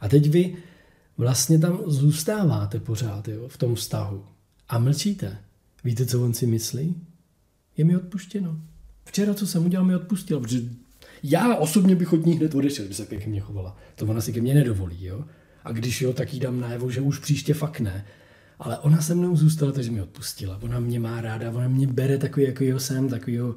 A 0.00 0.08
teď 0.08 0.28
vy 0.30 0.56
vlastně 1.18 1.58
tam 1.58 1.80
zůstáváte 1.86 2.80
pořád 2.80 3.28
jo, 3.28 3.48
v 3.48 3.56
tom 3.56 3.74
vztahu 3.74 4.24
a 4.68 4.78
mlčíte. 4.78 5.38
Víte, 5.84 6.06
co 6.06 6.24
on 6.24 6.34
si 6.34 6.46
myslí? 6.46 6.94
Je 7.76 7.84
mi 7.84 7.96
odpuštěno. 7.96 8.60
Včera, 9.04 9.34
co 9.34 9.46
jsem 9.46 9.66
udělal, 9.66 9.86
mi 9.86 9.96
odpustil, 9.96 10.40
protože 10.40 10.60
já 11.22 11.56
osobně 11.56 11.96
bych 11.96 12.12
od 12.12 12.26
ní 12.26 12.32
hned 12.32 12.54
odešel, 12.54 12.88
by 12.88 12.94
se 12.94 13.06
ke 13.06 13.26
mně 13.26 13.40
chovala. 13.40 13.76
To 13.94 14.06
ona 14.06 14.20
si 14.20 14.32
ke 14.32 14.40
mně 14.40 14.54
nedovolí, 14.54 15.04
jo. 15.04 15.24
A 15.64 15.72
když 15.72 16.02
jo, 16.02 16.12
tak 16.12 16.34
jí 16.34 16.40
dám 16.40 16.60
najevo, 16.60 16.90
že 16.90 17.00
už 17.00 17.18
příště 17.18 17.54
fakt 17.54 17.80
ne. 17.80 18.04
Ale 18.58 18.78
ona 18.78 19.02
se 19.02 19.14
mnou 19.14 19.36
zůstala, 19.36 19.72
takže 19.72 19.90
mi 19.90 20.02
odpustila. 20.02 20.58
Ona 20.62 20.80
mě 20.80 21.00
má 21.00 21.20
ráda, 21.20 21.50
ona 21.50 21.68
mě 21.68 21.86
bere 21.86 22.18
takový, 22.18 22.46
jaký 22.46 22.72
jsem, 22.78 23.08
takovýho 23.08 23.56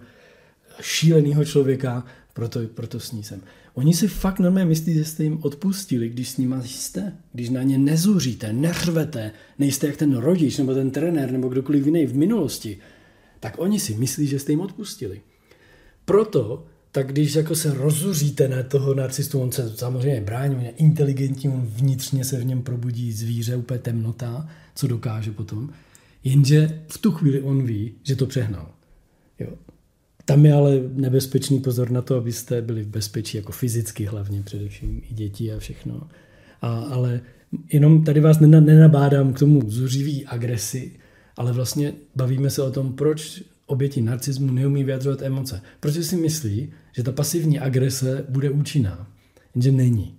šíleného 0.81 1.45
člověka, 1.45 2.03
proto, 2.33 2.59
proto 2.73 2.99
s 2.99 3.11
ní 3.11 3.23
jsem. 3.23 3.41
Oni 3.73 3.93
si 3.93 4.07
fakt 4.07 4.39
normálně 4.39 4.69
myslí, 4.69 4.93
že 4.93 5.05
jste 5.05 5.23
jim 5.23 5.39
odpustili, 5.41 6.09
když 6.09 6.29
s 6.29 6.37
nima 6.37 6.61
jste, 6.63 7.17
když 7.33 7.49
na 7.49 7.63
ně 7.63 7.77
nezuříte, 7.77 8.53
neřvete, 8.53 9.31
nejste 9.59 9.87
jak 9.87 9.97
ten 9.97 10.17
rodič 10.17 10.57
nebo 10.57 10.73
ten 10.73 10.91
trenér 10.91 11.31
nebo 11.31 11.49
kdokoliv 11.49 11.85
jiný 11.85 12.05
v 12.05 12.15
minulosti, 12.15 12.77
tak 13.39 13.53
oni 13.57 13.79
si 13.79 13.95
myslí, 13.95 14.27
že 14.27 14.39
jste 14.39 14.51
jim 14.51 14.59
odpustili. 14.59 15.21
Proto, 16.05 16.65
tak 16.95 17.07
když 17.07 17.35
jako 17.35 17.55
se 17.55 17.73
rozuříte 17.73 18.47
na 18.47 18.63
toho 18.63 18.93
narcistu, 18.93 19.41
on 19.41 19.51
se 19.51 19.69
samozřejmě 19.75 20.21
brání, 20.21 20.55
on 20.55 20.61
je 20.61 20.69
inteligentní, 20.69 21.49
on 21.49 21.61
vnitřně 21.65 22.25
se 22.25 22.39
v 22.39 22.45
něm 22.45 22.61
probudí 22.61 23.11
zvíře, 23.11 23.55
úplně 23.55 23.79
temnota, 23.79 24.49
co 24.75 24.87
dokáže 24.87 25.31
potom, 25.31 25.69
jenže 26.23 26.81
v 26.87 26.97
tu 26.97 27.11
chvíli 27.11 27.41
on 27.41 27.65
ví, 27.65 27.93
že 28.03 28.15
to 28.15 28.25
přehnal. 28.25 28.71
Jo. 29.39 29.49
Tam 30.25 30.45
je 30.45 30.53
ale 30.53 30.81
nebezpečný 30.93 31.59
pozor 31.59 31.91
na 31.91 32.01
to, 32.01 32.15
abyste 32.15 32.61
byli 32.61 32.83
v 32.83 32.87
bezpečí, 32.87 33.37
jako 33.37 33.51
fyzicky 33.51 34.05
hlavně 34.05 34.41
především 34.41 35.01
i 35.11 35.13
děti 35.13 35.51
a 35.51 35.59
všechno. 35.59 36.09
A, 36.61 36.79
ale 36.79 37.21
jenom 37.73 38.03
tady 38.03 38.19
vás 38.19 38.39
nenabádám 38.39 39.33
k 39.33 39.39
tomu 39.39 39.61
zuřivý 39.67 40.25
agresi, 40.25 40.91
ale 41.37 41.53
vlastně 41.53 41.93
bavíme 42.15 42.49
se 42.49 42.63
o 42.63 42.71
tom, 42.71 42.93
proč 42.93 43.43
oběti 43.65 44.01
narcismu 44.01 44.51
neumí 44.51 44.83
vyjadřovat 44.83 45.21
emoce. 45.21 45.61
Protože 45.79 46.03
si 46.03 46.15
myslí, 46.15 46.71
že 46.91 47.03
ta 47.03 47.11
pasivní 47.11 47.59
agrese 47.59 48.25
bude 48.29 48.49
účinná. 48.49 49.07
Jenže 49.55 49.71
není. 49.71 50.15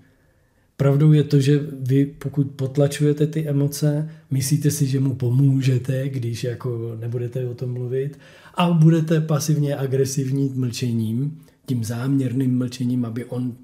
Pravdou 0.77 1.13
je 1.13 1.25
to, 1.25 1.41
že 1.41 1.61
vy 1.73 2.07
pokud 2.07 2.51
potlačujete 2.51 3.27
ty 3.27 3.49
emoce, 3.49 4.11
myslíte 4.31 4.71
si, 4.71 4.87
že 4.87 5.01
mu 5.01 5.15
pomůžete, 5.15 6.09
když 6.09 6.45
jako 6.45 6.97
nebudete 7.01 7.47
o 7.47 7.55
tom 7.55 7.73
mluvit 7.73 8.19
a 8.55 8.71
budete 8.71 9.21
pasivně 9.21 9.77
agresivní 9.77 10.53
mlčením, 10.55 11.39
tím 11.67 11.85
záměrným 11.85 12.59
mlčením, 12.59 13.05
aby 13.05 13.25
on 13.25 13.57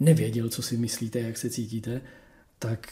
nevěděl, 0.00 0.48
co 0.48 0.62
si 0.62 0.76
myslíte, 0.76 1.20
jak 1.20 1.38
se 1.38 1.50
cítíte, 1.50 2.00
tak 2.58 2.88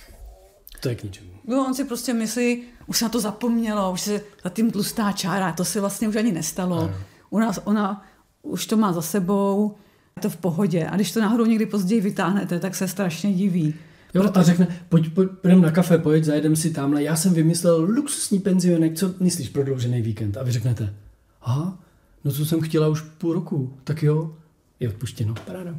to 0.81 0.89
je 0.89 0.95
k 0.95 1.03
ničemu. 1.03 1.31
No, 1.47 1.67
on 1.67 1.75
si 1.75 1.85
prostě 1.85 2.15
myslí, 2.15 2.63
už 2.87 2.99
se 2.99 3.05
na 3.05 3.09
to 3.09 3.21
zapomnělo, 3.21 3.93
už 3.93 4.01
se 4.01 4.21
za 4.45 4.51
tím 4.51 4.71
tlustá 4.71 5.13
čára, 5.13 5.53
to 5.53 5.65
se 5.65 5.81
vlastně 5.81 6.09
už 6.09 6.17
ani 6.17 6.33
nestalo. 6.33 6.79
Ano. 6.79 6.95
U 7.31 7.39
nás 7.39 7.61
ona 7.65 8.07
už 8.43 8.67
to 8.67 8.77
má 8.77 8.93
za 8.93 9.03
sebou, 9.03 9.75
je 10.17 10.23
to 10.23 10.31
v 10.31 10.37
pohodě. 10.37 10.87
A 10.87 10.97
když 10.97 11.13
to 11.13 11.21
náhodou 11.21 11.47
někdy 11.47 11.67
později 11.67 12.01
vytáhnete, 12.01 12.61
tak 12.61 12.75
se 12.75 12.89
strašně 12.89 13.33
diví. 13.33 13.75
Jo, 14.15 14.23
Proto... 14.23 14.41
a 14.41 14.43
řekne, 14.43 14.81
pojď, 14.89 15.13
pojď, 15.15 15.31
půjdem 15.31 15.63
na 15.63 15.71
kafe, 15.71 15.99
pojď, 15.99 16.25
zajedem 16.25 16.57
si 16.57 16.71
tamhle. 16.71 17.03
Já 17.03 17.17
jsem 17.17 17.35
vymyslel 17.35 17.81
luxusní 17.81 18.39
penzionek, 18.39 18.99
co 18.99 19.15
myslíš, 19.21 19.49
prodloužený 19.49 20.03
víkend? 20.03 20.37
A 20.37 20.43
vy 20.43 20.53
řeknete, 20.53 20.95
aha, 21.43 21.79
no 22.25 22.33
co 22.33 22.47
jsem 22.47 22.61
chtěla 22.61 22.89
už 22.89 23.01
půl 23.01 23.33
roku, 23.33 23.75
tak 23.85 24.03
jo, 24.03 24.37
je 24.81 24.89
odpuštěno, 24.89 25.35
paráda. 25.47 25.75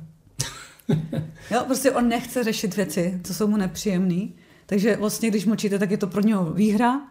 jo, 1.51 1.63
prostě 1.65 1.91
on 1.91 2.07
nechce 2.07 2.43
řešit 2.43 2.75
věci, 2.75 3.19
co 3.23 3.33
jsou 3.33 3.47
mu 3.47 3.57
nepříjemné. 3.57 4.27
Takže 4.65 4.95
vlastně, 4.95 5.29
když 5.29 5.45
močíte, 5.45 5.79
tak 5.79 5.91
je 5.91 5.97
to 5.97 6.07
pro 6.07 6.21
něho 6.21 6.53
výhra. 6.53 7.01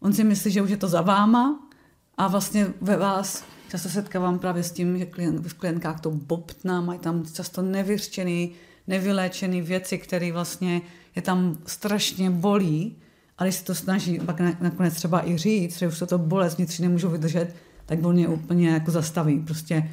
On 0.00 0.12
si 0.12 0.24
myslí, 0.24 0.50
že 0.50 0.62
už 0.62 0.70
je 0.70 0.76
to 0.76 0.88
za 0.88 1.00
váma 1.00 1.68
a 2.16 2.28
vlastně 2.28 2.66
ve 2.80 2.96
vás 2.96 3.44
často 3.70 3.88
setkávám 3.88 4.38
právě 4.38 4.62
s 4.62 4.72
tím, 4.72 4.98
že 4.98 5.06
klient, 5.06 5.46
v 5.46 5.54
klientkách 5.54 6.00
to 6.00 6.10
bobtná, 6.10 6.80
mají 6.80 6.98
tam 6.98 7.24
často 7.32 7.62
nevyřčený, 7.62 8.52
nevyléčený 8.86 9.62
věci, 9.62 9.98
které 9.98 10.32
vlastně 10.32 10.82
je 11.16 11.22
tam 11.22 11.58
strašně 11.66 12.30
bolí, 12.30 12.96
ale 13.38 13.48
když 13.48 13.58
se 13.58 13.64
to 13.64 13.74
snaží 13.74 14.18
pak 14.18 14.40
nakonec 14.60 14.94
třeba 14.94 15.28
i 15.28 15.38
říct, 15.38 15.78
že 15.78 15.88
už 15.88 15.98
to, 15.98 16.06
to 16.06 16.18
bolest 16.18 16.56
vnitřní 16.56 16.82
nemůžu 16.82 17.08
vydržet, 17.08 17.54
tak 17.86 18.04
on 18.04 18.18
je 18.18 18.28
úplně 18.28 18.68
jako 18.68 18.90
zastaví. 18.90 19.38
Prostě 19.38 19.90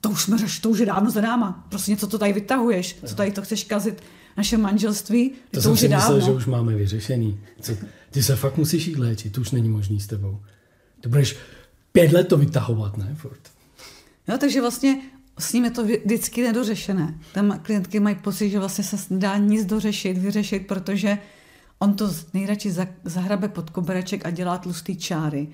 to 0.00 0.10
už 0.10 0.22
jsme 0.22 0.38
řeš, 0.38 0.58
to 0.58 0.70
už 0.70 0.78
je 0.78 0.86
dávno 0.86 1.10
za 1.10 1.20
náma. 1.20 1.66
Prostě 1.68 1.90
něco 1.90 2.06
to 2.06 2.18
tady 2.18 2.32
vytahuješ, 2.32 2.98
co 3.04 3.14
tady 3.14 3.30
to 3.30 3.42
chceš 3.42 3.64
kazit 3.64 4.02
naše 4.36 4.58
manželství. 4.58 5.30
To, 5.30 5.36
to 5.50 5.62
jsem 5.62 5.72
už 5.72 5.80
si 5.80 5.88
myslel, 5.88 6.18
dávno. 6.18 6.26
že 6.26 6.32
už 6.32 6.46
máme 6.46 6.74
vyřešený. 6.74 7.40
Co, 7.60 7.72
ty 8.10 8.22
se 8.22 8.36
fakt 8.36 8.56
musíš 8.56 8.86
jít 8.86 8.98
léčit, 8.98 9.32
to 9.32 9.40
už 9.40 9.50
není 9.50 9.68
možný 9.68 10.00
s 10.00 10.06
tebou. 10.06 10.40
To 11.00 11.08
budeš 11.08 11.36
pět 11.92 12.12
let 12.12 12.28
to 12.28 12.36
vytahovat, 12.36 12.96
ne? 12.96 13.14
Furt. 13.18 13.40
Jo, 14.28 14.38
takže 14.38 14.60
vlastně 14.60 15.00
s 15.38 15.52
ním 15.52 15.64
je 15.64 15.70
to 15.70 15.84
vždycky 15.84 16.42
nedořešené. 16.42 17.18
Tam 17.32 17.58
klientky 17.62 18.00
mají 18.00 18.16
pocit, 18.16 18.50
že 18.50 18.58
vlastně 18.58 18.84
se 18.84 18.96
nedá 19.10 19.36
nic 19.36 19.66
dořešit, 19.66 20.18
vyřešit, 20.18 20.66
protože 20.66 21.18
on 21.78 21.94
to 21.94 22.14
nejradši 22.34 22.72
zahrabe 23.04 23.48
pod 23.48 23.70
kobereček 23.70 24.26
a 24.26 24.30
dělá 24.30 24.58
tlustý 24.58 24.96
čáry. 24.96 25.48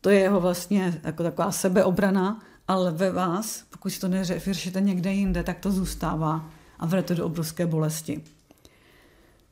To 0.00 0.10
je 0.10 0.18
jeho 0.18 0.40
vlastně 0.40 1.00
jako 1.04 1.22
taková 1.22 1.52
sebeobrana, 1.52 2.42
ale 2.68 2.92
ve 2.92 3.12
vás, 3.12 3.64
pokud 3.70 3.90
si 3.90 4.00
to 4.00 4.08
nevyřešíte 4.08 4.80
někde 4.80 5.12
jinde, 5.12 5.42
tak 5.42 5.58
to 5.58 5.72
zůstává 5.72 6.50
a 6.78 6.86
vede 6.86 7.02
to 7.02 7.14
do 7.14 7.26
obrovské 7.26 7.66
bolesti. 7.66 8.22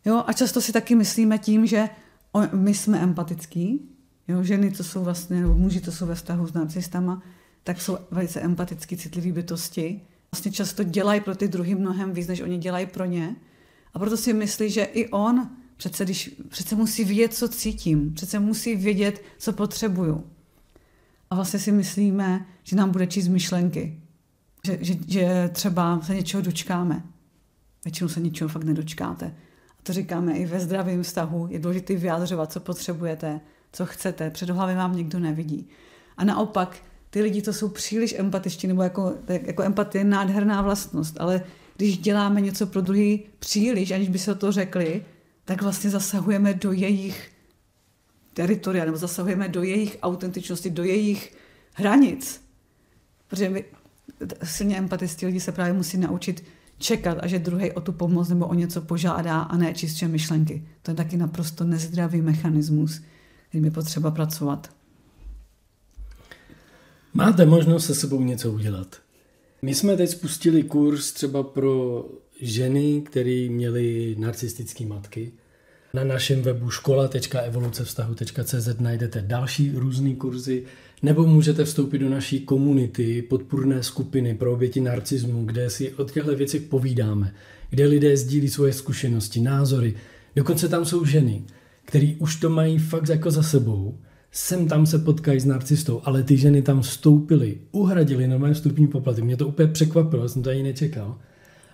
Jo, 0.05 0.25
a 0.27 0.33
často 0.33 0.61
si 0.61 0.73
taky 0.73 0.95
myslíme 0.95 1.39
tím, 1.39 1.67
že 1.67 1.89
my 2.53 2.75
jsme 2.75 3.01
empatický, 3.01 3.81
jo, 4.29 4.43
ženy, 4.43 4.73
co 4.73 4.85
jsou 4.85 5.05
vlastně, 5.05 5.41
nebo 5.41 5.55
muži, 5.55 5.81
co 5.81 5.93
jsou 5.93 6.07
ve 6.07 6.15
vztahu 6.15 6.47
s 6.47 6.53
narcistama, 6.53 7.23
tak 7.65 7.81
jsou 7.81 7.99
velice 8.11 8.41
empaticky 8.41 8.97
citlivé 8.97 9.33
bytosti. 9.33 10.01
Vlastně 10.33 10.53
často 10.53 10.83
dělají 10.83 11.21
pro 11.21 11.35
ty 11.35 11.49
druhy 11.49 11.75
mnohem 11.75 12.13
víc, 12.13 12.27
než 12.27 12.41
oni 12.41 12.59
dělají 12.59 12.87
pro 12.87 13.05
ně. 13.05 13.37
A 13.95 13.99
proto 13.99 14.17
si 14.17 14.33
myslí, 14.33 14.71
že 14.71 14.83
i 14.83 15.09
on 15.09 15.51
přece, 15.77 16.05
když, 16.05 16.31
přece 16.49 16.77
musí 16.77 17.05
vědět, 17.05 17.35
co 17.35 17.49
cítím, 17.49 18.15
přece 18.15 18.39
musí 18.39 18.77
vědět, 18.77 19.23
co 19.39 19.53
potřebuju. 19.53 20.25
A 21.31 21.35
vlastně 21.35 21.61
si 21.61 21.73
myslíme, 21.73 22.47
že 22.65 22.77
nám 22.77 22.91
bude 22.91 23.07
číst 23.07 23.29
myšlenky, 23.29 24.01
že, 24.67 24.79
že, 24.81 24.95
že 25.09 25.51
třeba 25.53 26.01
se 26.01 26.15
něčeho 26.15 26.43
dočkáme. 26.43 27.03
Většinou 27.87 28.09
se 28.09 28.21
ničeho 28.21 28.49
fakt 28.49 28.65
nedočkáte. 28.65 29.27
A 29.71 29.83
to 29.83 29.93
říkáme 29.93 30.39
i 30.39 30.47
ve 30.47 30.61
zdravém 30.61 31.03
vztahu. 31.03 31.49
Je 31.51 31.59
důležité 31.59 31.95
vyjádřovat, 31.95 32.53
co 32.53 32.61
potřebujete, 32.61 33.41
co 33.73 33.87
chcete. 33.87 34.31
Před 34.31 34.51
hlavy 34.51 34.75
vám 34.75 34.97
někdo 34.97 35.19
nevidí. 35.19 35.69
A 36.17 36.25
naopak, 36.25 36.77
ty 37.11 37.23
lidi 37.23 37.43
to 37.43 37.53
jsou 37.53 37.69
příliš 37.69 38.15
empatičtí, 38.19 38.67
nebo 38.67 38.83
jako, 38.83 39.15
jako 39.29 39.63
empatie 39.63 40.01
je 40.01 40.05
nádherná 40.05 40.63
vlastnost, 40.63 41.21
ale 41.21 41.45
když 41.77 41.99
děláme 41.99 42.41
něco 42.41 42.67
pro 42.67 42.81
druhý 42.81 43.25
příliš, 43.39 43.91
aniž 43.91 44.09
by 44.09 44.19
se 44.19 44.35
to 44.35 44.53
řekli, 44.53 45.05
tak 45.45 45.63
vlastně 45.63 45.91
zasahujeme 45.91 46.55
do 46.55 46.73
jejich 46.73 47.33
teritoria, 48.35 48.85
nebo 48.85 48.97
zasahujeme 48.97 49.49
do 49.49 49.63
jejich 49.63 49.99
autentičnosti, 50.03 50.71
do 50.71 50.85
jejich 50.85 51.35
hranic. 51.75 52.43
Protože 53.29 53.49
my, 53.49 53.65
silně 54.43 54.79
empatisti 54.79 55.27
lidi 55.27 55.41
se 55.41 55.53
právě 55.53 55.73
musí 55.73 55.99
naučit 55.99 56.45
čekat, 56.79 57.19
a 57.21 57.27
že 57.27 57.39
druhý 57.39 57.73
o 57.73 57.81
tu 57.81 57.93
pomoc 57.93 58.29
nebo 58.29 58.47
o 58.47 58.55
něco 58.55 58.81
požádá 58.81 59.41
a 59.41 59.57
ne 59.57 59.75
čistě 59.75 60.09
myšlenky. 60.09 60.69
To 60.83 60.91
je 60.91 60.95
taky 60.95 61.17
naprosto 61.17 61.65
nezdravý 61.65 62.21
mechanismus, 62.21 63.01
kterým 63.49 63.65
je 63.65 63.71
potřeba 63.71 64.11
pracovat. 64.11 64.71
Máte 67.15 67.47
možnost 67.47 67.87
se 67.87 67.95
sebou 67.95 68.21
něco 68.21 68.53
udělat. 68.53 68.97
My 69.63 69.75
jsme 69.75 69.97
teď 69.97 70.11
spustili 70.11 70.63
kurz 70.63 71.13
třeba 71.13 71.43
pro 71.43 72.05
ženy, 72.41 73.03
které 73.07 73.49
měly 73.51 74.17
narcistické 74.19 74.87
matky. 74.87 75.33
Na 75.97 76.05
našem 76.05 76.43
webu 76.43 76.71
škola.evolucevztahu.cz 76.71 78.69
najdete 78.81 79.23
další 79.27 79.73
různé 79.75 80.15
kurzy, 80.15 80.65
nebo 81.03 81.27
můžete 81.27 81.65
vstoupit 81.65 81.99
do 81.99 82.09
naší 82.09 82.41
komunity, 82.41 83.23
podpůrné 83.23 83.83
skupiny 83.83 84.35
pro 84.35 84.53
oběti 84.53 84.81
narcismu, 84.81 85.45
kde 85.45 85.71
si 85.71 85.95
o 85.95 86.05
těchto 86.05 86.37
věcech 86.37 86.63
povídáme, 86.63 87.35
kde 87.71 87.87
lidé 87.87 88.17
sdílí 88.17 88.49
svoje 88.49 88.73
zkušenosti, 88.73 89.41
názory. 89.41 89.95
Dokonce 90.37 90.69
tam 90.69 90.85
jsou 90.85 91.05
ženy, 91.05 91.43
které 91.85 92.15
už 92.19 92.37
to 92.37 92.51
mají 92.51 92.79
fakt 92.79 93.09
jako 93.09 93.31
za 93.31 93.43
sebou, 93.43 93.99
sem 94.31 94.69
tam 94.69 94.87
se 94.87 94.99
potkají 94.99 95.41
s 95.41 95.45
narcistou, 95.45 96.01
ale 96.05 96.23
ty 96.23 96.37
ženy 96.37 96.63
tam 96.63 96.83
vstoupily, 96.83 97.59
uhradili 97.73 98.29
normální 98.29 98.55
vstupní 98.55 98.87
poplaty. 98.87 99.23
Mě 99.23 99.37
to 99.37 99.49
úplně 99.49 99.69
překvapilo, 99.69 100.29
jsem 100.29 100.43
to 100.43 100.51
ani 100.51 100.63
nečekal. 100.63 101.19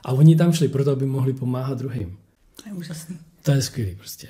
A 0.05 0.13
oni 0.13 0.37
tam 0.37 0.53
šli 0.53 0.69
proto, 0.69 0.91
aby 0.91 1.07
mohli 1.07 1.33
pomáhat 1.33 1.79
druhým. 1.79 2.17
To 2.63 2.69
je 2.69 2.75
úžasný. 2.75 3.17
To 3.43 3.51
je 3.51 3.63
skvělý 3.63 3.95
prostě. 3.95 4.29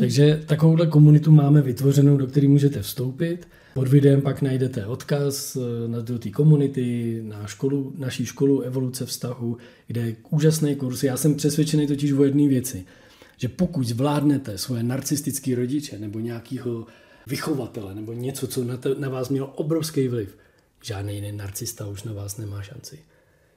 Takže 0.00 0.42
takovouhle 0.46 0.86
komunitu 0.86 1.32
máme 1.32 1.62
vytvořenou, 1.62 2.16
do 2.16 2.26
které 2.26 2.48
můžete 2.48 2.82
vstoupit. 2.82 3.48
Pod 3.74 3.88
videem 3.88 4.22
pak 4.22 4.42
najdete 4.42 4.86
odkaz 4.86 5.56
eh, 5.56 5.88
na 5.88 6.00
do 6.00 6.18
té 6.18 6.30
komunity, 6.30 7.20
na 7.24 7.46
školu, 7.46 7.94
naší 7.98 8.26
školu 8.26 8.60
Evoluce 8.60 9.06
vztahu, 9.06 9.56
kde 9.86 10.00
je 10.00 10.16
úžasný 10.30 10.76
kurz. 10.76 11.02
Já 11.02 11.16
jsem 11.16 11.34
přesvědčený 11.34 11.86
totiž 11.86 12.12
o 12.12 12.24
jedné 12.24 12.48
věci. 12.48 12.84
že 13.36 13.48
pokud 13.48 13.86
zvládnete 13.86 14.58
svoje 14.58 14.82
narcistické 14.82 15.54
rodiče 15.54 15.98
nebo 15.98 16.20
nějakého 16.20 16.86
vychovatele 17.26 17.94
nebo 17.94 18.12
něco, 18.12 18.46
co 18.46 18.64
na, 18.64 18.76
te, 18.76 18.94
na 18.94 19.08
vás 19.08 19.28
mělo 19.28 19.46
obrovský 19.46 20.08
vliv, 20.08 20.36
žádný 20.82 21.14
jiný 21.14 21.32
narcista 21.32 21.86
už 21.86 22.02
na 22.02 22.12
vás 22.12 22.36
nemá 22.36 22.62
šanci. 22.62 22.98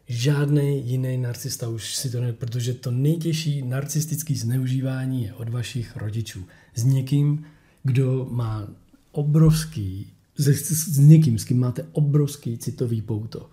Žádný 0.10 0.88
jiný 0.88 1.18
narcista 1.18 1.70
už 1.70 1.96
si 1.96 2.10
to 2.10 2.22
ne, 2.22 2.34
protože 2.34 2.74
to 2.74 2.92
nejtěžší 2.92 3.62
narcistické 3.62 4.36
zneužívání 4.36 5.24
je 5.24 5.34
od 5.34 5.50
vašich 5.50 5.98
rodičů. 5.98 6.46
S 6.76 6.84
někým, 6.84 7.46
kdo 7.84 8.28
má 8.32 8.68
obrovský, 9.12 10.14
s, 10.38 10.48
s 10.72 11.00
někým, 11.00 11.40
s 11.40 11.44
kým 11.44 11.60
máte 11.60 11.86
obrovský 11.92 12.58
citový 12.58 13.02
pouto. 13.02 13.50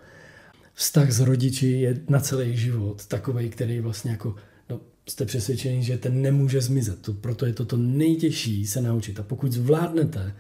Vztah 0.75 1.11
s 1.11 1.21
rodiči 1.21 1.67
je 1.67 2.01
na 2.09 2.21
celý 2.21 2.57
život 2.57 3.07
takový, 3.07 3.51
který 3.51 3.81
vlastně 3.81 4.11
jako 4.11 4.37
no, 4.71 4.81
jste 5.09 5.25
přesvědčeni, 5.25 5.83
že 5.83 5.99
ten 5.99 6.23
nemůže 6.23 6.61
zmizet. 6.61 7.03
To, 7.03 7.13
proto 7.13 7.47
je 7.47 7.53
to 7.53 7.65
to 7.65 7.77
nejtěžší 7.77 8.67
se 8.67 8.83
naučit. 8.83 9.21
A 9.21 9.23
pokud 9.23 9.53
zvládnete 9.53 10.35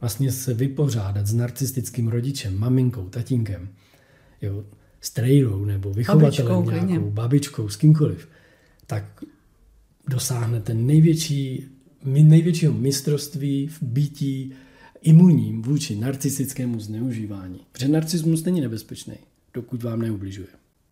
vlastně 0.00 0.32
se 0.32 0.54
vypořádat 0.54 1.26
s 1.26 1.34
narcistickým 1.34 2.08
rodičem, 2.08 2.58
maminkou, 2.58 3.08
tatínkem, 3.08 3.68
jo, 4.42 4.64
strejrou 5.04 5.64
nebo 5.64 5.92
vychovatelem 5.92 6.30
babičkou, 6.30 6.70
nějakou, 6.70 6.86
klidně. 6.86 6.98
babičkou, 7.10 7.68
s 7.68 7.76
kýmkoliv, 7.76 8.28
tak 8.86 9.24
dosáhnete 10.08 10.74
největší, 10.74 11.64
největšího 12.04 12.72
mistrovství 12.72 13.66
v 13.66 13.82
bytí 13.82 14.52
imunním 15.02 15.62
vůči 15.62 15.96
narcistickému 15.96 16.80
zneužívání. 16.80 17.60
Protože 17.72 17.88
narcismus 17.88 18.44
není 18.44 18.60
nebezpečný, 18.60 19.14
dokud 19.54 19.82
vám 19.82 20.02
neubližuje. 20.02 20.48